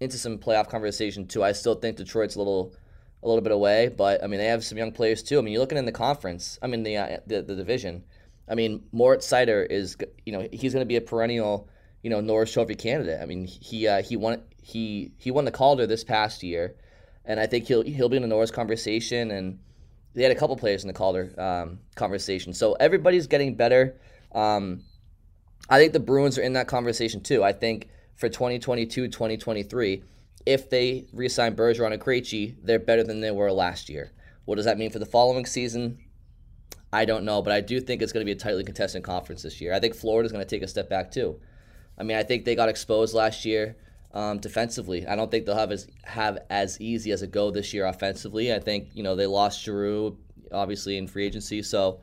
[0.00, 1.42] into some playoff conversation too.
[1.42, 2.74] I still think Detroit's a little
[3.22, 5.38] a little bit away, but I mean they have some young players too.
[5.38, 6.58] I mean you're looking in the conference.
[6.62, 8.04] I mean the uh, the, the division.
[8.48, 11.68] I mean Moritz Seider is you know he's going to be a perennial
[12.02, 13.20] you know Norris Trophy candidate.
[13.20, 16.74] I mean he uh, he won he he won the Calder this past year,
[17.24, 19.30] and I think he'll he'll be in the Norris conversation.
[19.30, 19.58] And
[20.14, 23.98] they had a couple players in the Calder um, conversation, so everybody's getting better.
[24.32, 24.82] Um,
[25.68, 27.42] I think the Bruins are in that conversation too.
[27.42, 30.02] I think for 2022 2023.
[30.46, 34.12] If they re sign Bergeron and Krejci, they're better than they were last year.
[34.44, 35.98] What does that mean for the following season?
[36.92, 39.42] I don't know, but I do think it's going to be a tightly contested conference
[39.42, 39.74] this year.
[39.74, 41.40] I think Florida's going to take a step back too.
[41.98, 43.76] I mean, I think they got exposed last year
[44.12, 45.06] um, defensively.
[45.06, 48.54] I don't think they'll have as have as easy as a go this year offensively.
[48.54, 50.16] I think you know they lost Giroux
[50.52, 52.00] obviously in free agency, so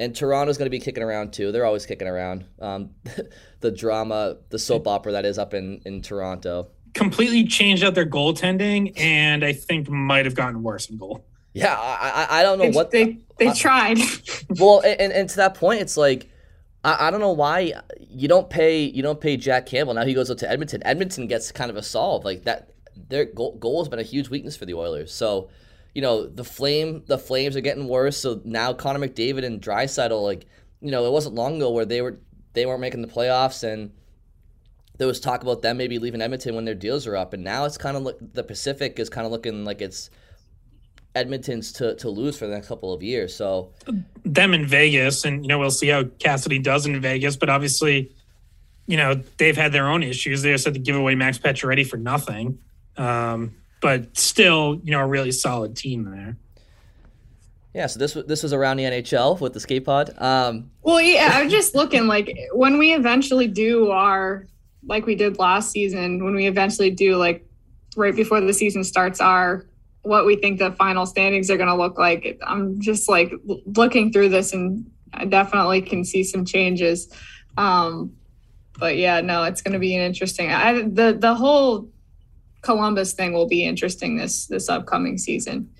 [0.00, 1.52] and Toronto's going to be kicking around too.
[1.52, 2.44] They're always kicking around.
[2.60, 2.90] Um,
[3.60, 6.68] the drama, the soap opera that is up in in Toronto.
[6.94, 11.24] Completely changed out their goaltending, and I think might have gotten worse in goal.
[11.54, 13.98] Yeah, I I, I don't know They- what they they I- tried.
[14.58, 16.28] well, and, and to that point, it's like
[16.82, 19.94] I, I don't know why you don't pay you don't pay Jack Campbell.
[19.94, 20.82] Now he goes up to Edmonton.
[20.84, 22.70] Edmonton gets kind of a solve like that.
[23.08, 25.12] Their goal, goal has been a huge weakness for the Oilers.
[25.12, 25.48] So,
[25.94, 28.16] you know, the flame the Flames are getting worse.
[28.16, 30.46] So now Connor McDavid and Draisaitl, like
[30.80, 32.18] you know, it wasn't long ago where they were
[32.52, 33.92] they weren't making the playoffs and.
[34.98, 37.64] There was talk about them maybe leaving Edmonton when their deals are up, and now
[37.64, 40.10] it's kind of look the Pacific is kind of looking like it's
[41.14, 43.34] Edmonton's to, to lose for the next couple of years.
[43.34, 43.72] So
[44.24, 47.36] them in Vegas, and you know we'll see how Cassidy does in Vegas.
[47.36, 48.14] But obviously,
[48.86, 50.42] you know they've had their own issues.
[50.42, 52.58] They just had to give away Max Pacioretty for nothing,
[52.96, 56.36] um, but still, you know, a really solid team there.
[57.74, 60.10] Yeah, so this was this was around the NHL with the skate pod.
[60.18, 64.46] Um, Well, yeah, I'm just looking like when we eventually do our,
[64.84, 67.46] like we did last season, when we eventually do like
[67.96, 69.66] right before the season starts, our
[70.02, 72.40] what we think the final standings are going to look like.
[72.44, 73.32] I'm just like
[73.66, 77.12] looking through this and I definitely can see some changes.
[77.56, 78.16] Um,
[78.78, 80.50] but yeah, no, it's going to be an interesting.
[80.50, 81.88] I, the the whole
[82.62, 85.70] Columbus thing will be interesting this this upcoming season.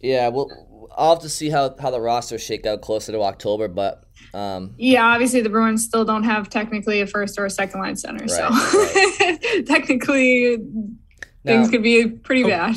[0.00, 3.68] yeah, well, I'll have to see how, how the rosters shake out closer to October,
[3.68, 4.04] but
[4.34, 7.96] um, Yeah, obviously the Bruins still don't have technically a first or a second line
[7.96, 8.48] center, so
[9.66, 10.58] technically
[11.44, 12.76] things could be pretty bad.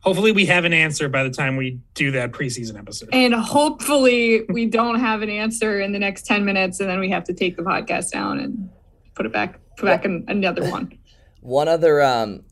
[0.00, 3.08] Hopefully, we have an answer by the time we do that preseason episode.
[3.12, 7.08] And hopefully we don't have an answer in the next ten minutes, and then we
[7.10, 8.68] have to take the podcast down and
[9.14, 10.98] put it back, put back in another one.
[11.44, 12.42] One other um,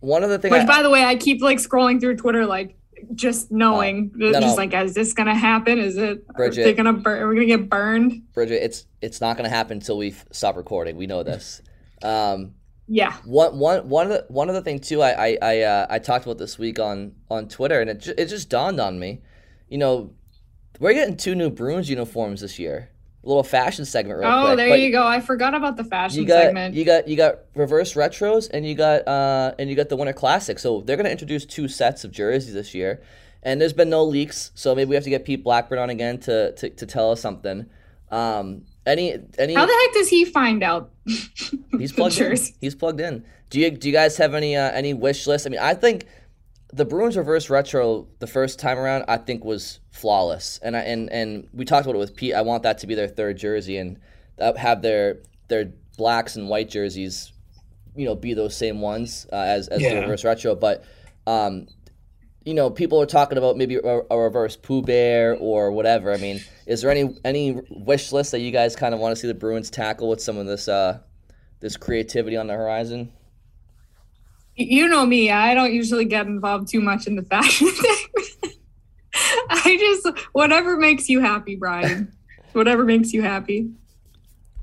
[0.00, 0.50] one other thing.
[0.52, 2.76] Which, I, by the way, I keep like scrolling through Twitter, like
[3.14, 4.54] just knowing, no, just no.
[4.54, 5.78] like, is this gonna happen?
[5.78, 6.22] Is it?
[6.34, 6.64] Are Bridgette.
[6.64, 7.22] they gonna burn?
[7.22, 8.22] Are we gonna get burned?
[8.36, 10.96] Bridgette, it's it's not going to happen until we stop recording.
[10.96, 11.62] We know this.
[12.02, 12.52] Um,
[12.88, 13.14] Yeah.
[13.24, 15.00] one one one of the one other thing too.
[15.02, 18.14] I I I, uh, I talked about this week on on Twitter, and it ju-
[18.18, 19.22] it just dawned on me.
[19.68, 20.12] You know,
[20.78, 22.90] we're getting two new Bruins uniforms this year.
[23.24, 24.56] Little fashion segment, real Oh, quick.
[24.56, 25.06] there but- you go.
[25.06, 26.74] I forgot about the fashion you got segment.
[26.74, 30.12] you got you got reverse retros and you got uh and you got the winter
[30.12, 33.00] classic so they're going to introduce two sets of jerseys this year
[33.44, 36.18] and there's been no leaks so maybe we have to get pete blackburn on again
[36.18, 37.66] to to, to tell us something
[38.10, 40.90] um any any How the heck does he find out?
[41.78, 44.94] he's plugged in he's plugged in do you do you guys have any uh, any
[44.94, 46.06] wish list i mean i think
[46.72, 51.10] the Bruins reverse retro the first time around I think was flawless, and I and
[51.10, 52.34] and we talked about it with Pete.
[52.34, 53.98] I want that to be their third jersey and
[54.38, 55.18] have their
[55.48, 57.32] their blacks and white jerseys,
[57.94, 60.54] you know, be those same ones uh, as as the reverse retro.
[60.54, 60.84] But
[61.26, 61.68] um,
[62.44, 66.12] you know, people are talking about maybe a, a reverse Pooh Bear or whatever.
[66.12, 69.20] I mean, is there any any wish list that you guys kind of want to
[69.20, 71.00] see the Bruins tackle with some of this uh
[71.60, 73.12] this creativity on the horizon?
[74.70, 78.52] You know me, I don't usually get involved too much in the fashion thing.
[79.50, 82.12] I just whatever makes you happy, Brian.
[82.52, 83.70] whatever makes you happy.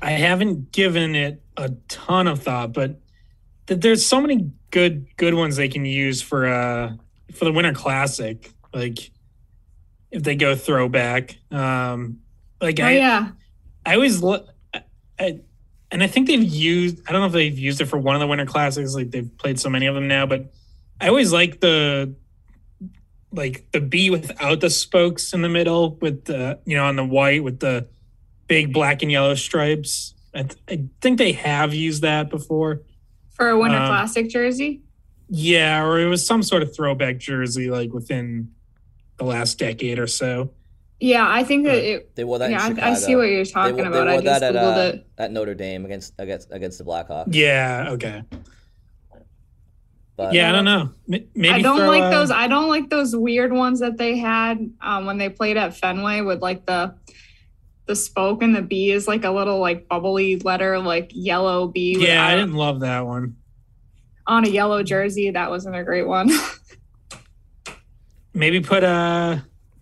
[0.02, 3.00] I haven't given it a ton of thought, but
[3.68, 6.94] th- there's so many good good ones they can use for uh
[7.34, 8.52] for the Winter Classic.
[8.74, 9.12] Like
[10.12, 12.20] if they go throwback, um,
[12.62, 13.30] like Oh I yeah.
[13.86, 14.48] I always look,
[15.20, 15.40] I,
[15.92, 17.02] and I think they've used.
[17.08, 18.94] I don't know if they've used it for one of the Winter Classics.
[18.94, 20.52] Like they've played so many of them now, but
[21.02, 22.14] I always like the
[23.32, 27.06] like the B without the spokes in the middle with the you know on the
[27.06, 27.88] white with the
[28.48, 30.14] big black and yellow stripes.
[30.34, 32.82] I, th- I think they have used that before.
[33.32, 34.82] For a winter Um, classic jersey.
[35.30, 38.52] Yeah, or it was some sort of throwback jersey like within
[39.18, 40.52] the last decade or so.
[41.02, 42.52] Yeah, I think that it They wore that.
[42.52, 42.96] Yeah, I- in I Chicago.
[43.00, 44.06] see what you're talking wo- about.
[44.06, 45.08] They I wore just that at, uh, it.
[45.18, 47.34] at Notre Dame against against against the Blackhawks.
[47.34, 47.88] Yeah.
[47.92, 48.24] Okay.
[50.18, 50.90] But, Yeah, I don't know.
[51.08, 52.30] Maybe I don't throw, like uh, those.
[52.32, 56.20] I don't like those weird ones that they had um, when they played at Fenway
[56.22, 56.94] with like the
[57.86, 61.96] the spoke and the B is like a little like bubbly letter, like yellow B.
[61.98, 63.38] with Yeah, I didn't love that one.
[64.28, 65.32] on a yellow jersey.
[65.32, 66.30] That wasn't a great one.
[68.34, 69.38] Maybe put uh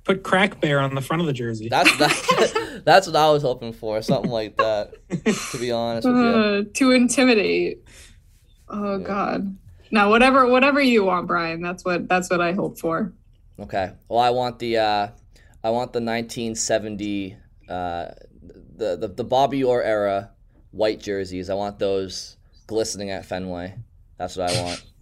[0.08, 1.68] put crack bear on the front of the jersey.
[1.68, 4.94] That's that, That's what I was hoping for, something like that.
[5.52, 6.24] to be honest with you.
[6.24, 7.84] Uh, to intimidate.
[8.70, 9.58] Oh God.
[9.92, 11.62] Now whatever whatever you want, Brian.
[11.62, 13.14] That's what that's what I hope for.
[13.60, 13.92] Okay.
[14.08, 15.08] Well, I want the uh,
[15.64, 17.38] I want the 1970
[17.70, 18.06] uh,
[18.78, 20.32] the, the the Bobby Orr era
[20.72, 21.50] white jerseys.
[21.50, 23.76] I want those glistening at Fenway.
[24.18, 24.84] That's what I want.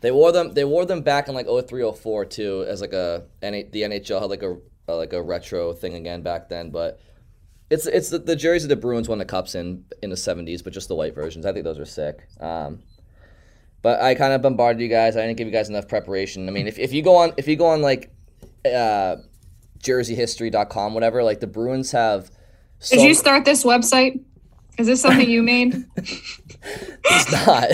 [0.00, 0.54] they wore them.
[0.54, 4.30] They wore them back in like 03, 04 too, as like a the NHL had
[4.30, 6.70] like a like a retro thing again back then.
[6.70, 7.00] But
[7.70, 10.72] it's it's the, the jersey the Bruins won the cups in in the 70s, but
[10.72, 11.44] just the white versions.
[11.44, 12.28] I think those are sick.
[12.40, 12.80] Um,
[13.82, 15.16] but I kind of bombarded you guys.
[15.16, 16.48] I didn't give you guys enough preparation.
[16.48, 18.10] I mean, if, if you go on if you go on like
[18.64, 19.16] uh,
[19.80, 22.30] jerseyhistory.com, whatever, like the Bruins have.
[22.80, 24.20] So Did you start this website?
[24.78, 25.84] Is this something you made?
[25.96, 27.68] it's not.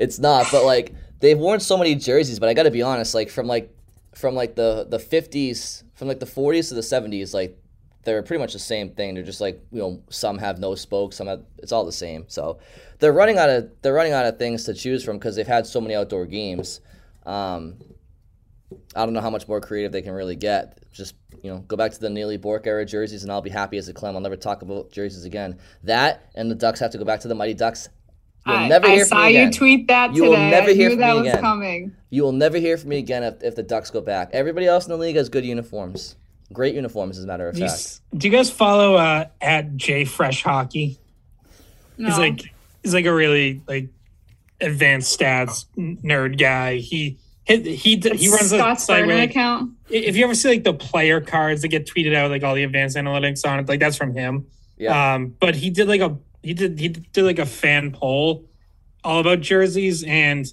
[0.00, 0.46] It's not.
[0.50, 2.38] But like they've worn so many jerseys.
[2.38, 3.74] But I got to be honest, like from like
[4.14, 7.56] from like the the fifties, from like the forties to the seventies, like
[8.04, 9.14] they're pretty much the same thing.
[9.14, 12.24] They're just like you know some have no spokes, some have it's all the same.
[12.28, 12.58] So
[12.98, 15.66] they're running out of they're running out of things to choose from because they've had
[15.66, 16.80] so many outdoor games.
[17.24, 17.76] Um,
[18.94, 20.78] I don't know how much more creative they can really get.
[20.92, 23.78] Just you know, go back to the Neely Bourque era jerseys, and I'll be happy
[23.78, 24.14] as a clam.
[24.14, 25.58] I'll never talk about jerseys again.
[25.84, 27.88] That and the Ducks have to go back to the Mighty Ducks.
[28.46, 30.30] You'll I, never hear I saw you tweet that you today.
[30.30, 31.40] will never hear from that me was again.
[31.40, 31.96] Coming.
[32.08, 34.30] You will never hear from me again if, if the Ducks go back.
[34.32, 36.16] Everybody else in the league has good uniforms,
[36.52, 38.00] great uniforms, as a matter of do fact.
[38.12, 40.98] You, do you guys follow uh, at JFresh Hockey?
[41.98, 42.08] No.
[42.08, 42.42] He's like
[42.82, 43.88] he's like a really like
[44.60, 46.76] advanced stats nerd guy.
[46.76, 49.72] He he he, he runs a site where, like, account.
[49.90, 52.64] If you ever see like the player cards that get tweeted out, like all the
[52.64, 54.46] advanced analytics on it, like that's from him.
[54.78, 55.14] Yeah.
[55.14, 58.46] Um, but he did like a he did he did like a fan poll
[59.04, 60.46] all about jerseys, and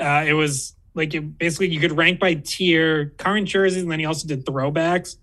[0.00, 4.00] uh, it was like it, basically you could rank by tier current jerseys, and then
[4.00, 5.16] he also did throwbacks.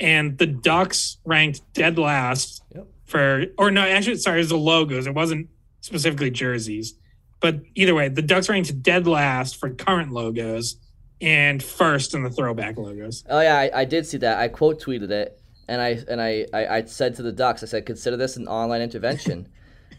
[0.00, 2.88] And the Ducks ranked dead last yep.
[3.04, 5.06] for, or no, actually, sorry, it was the logos.
[5.06, 5.48] It wasn't
[5.82, 6.94] specifically jerseys.
[7.40, 10.76] But either way, the Ducks ranked dead last for current logos
[11.20, 13.24] and first in the throwback logos.
[13.28, 14.38] Oh yeah, I, I did see that.
[14.38, 17.66] I quote tweeted it, and I and I, I, I said to the Ducks, I
[17.66, 19.48] said, consider this an online intervention.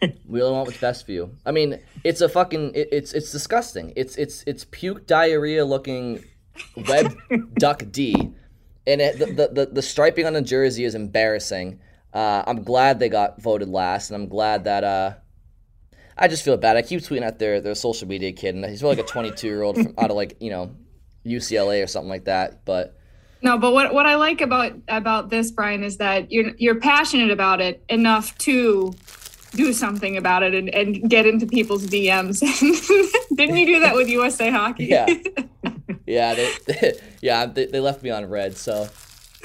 [0.26, 1.36] we only want what's best for you.
[1.44, 3.92] I mean, it's a fucking it, it's it's disgusting.
[3.96, 6.24] It's it's it's puke diarrhea looking
[6.88, 7.16] web
[7.54, 8.14] duck D,
[8.86, 11.80] and it, the, the, the the striping on the jersey is embarrassing.
[12.12, 15.14] Uh, I'm glad they got voted last, and I'm glad that uh,
[16.16, 16.76] I just feel bad.
[16.76, 19.46] I keep tweeting at their their social media kid, and he's really like a 22
[19.46, 20.74] year old out of like you know
[21.24, 22.64] UCLA or something like that.
[22.64, 22.96] But
[23.42, 27.30] no, but what what I like about about this, Brian, is that you're you're passionate
[27.30, 28.94] about it enough to
[29.54, 32.40] do something about it and, and get into people's DMs.
[33.36, 34.86] Didn't you do that with USA Hockey?
[34.86, 35.06] Yeah,
[36.06, 38.88] yeah, they, they yeah they, they left me on red, so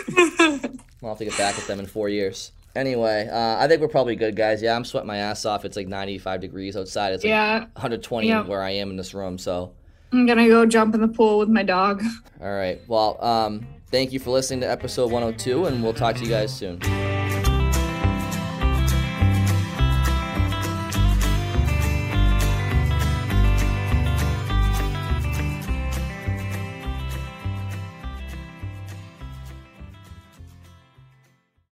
[0.08, 2.52] I'll have to get back at them in four years.
[2.74, 4.62] Anyway, uh, I think we're probably good, guys.
[4.62, 5.66] Yeah, I'm sweating my ass off.
[5.66, 7.14] It's like 95 degrees outside.
[7.14, 7.60] It's like yeah.
[7.60, 8.44] 120 yeah.
[8.44, 9.38] where I am in this room.
[9.38, 9.74] So
[10.14, 12.02] I'm gonna go jump in the pool with my dog.
[12.42, 12.80] All right.
[12.88, 16.56] Well, um, thank you for listening to episode 102, and we'll talk to you guys
[16.56, 16.80] soon.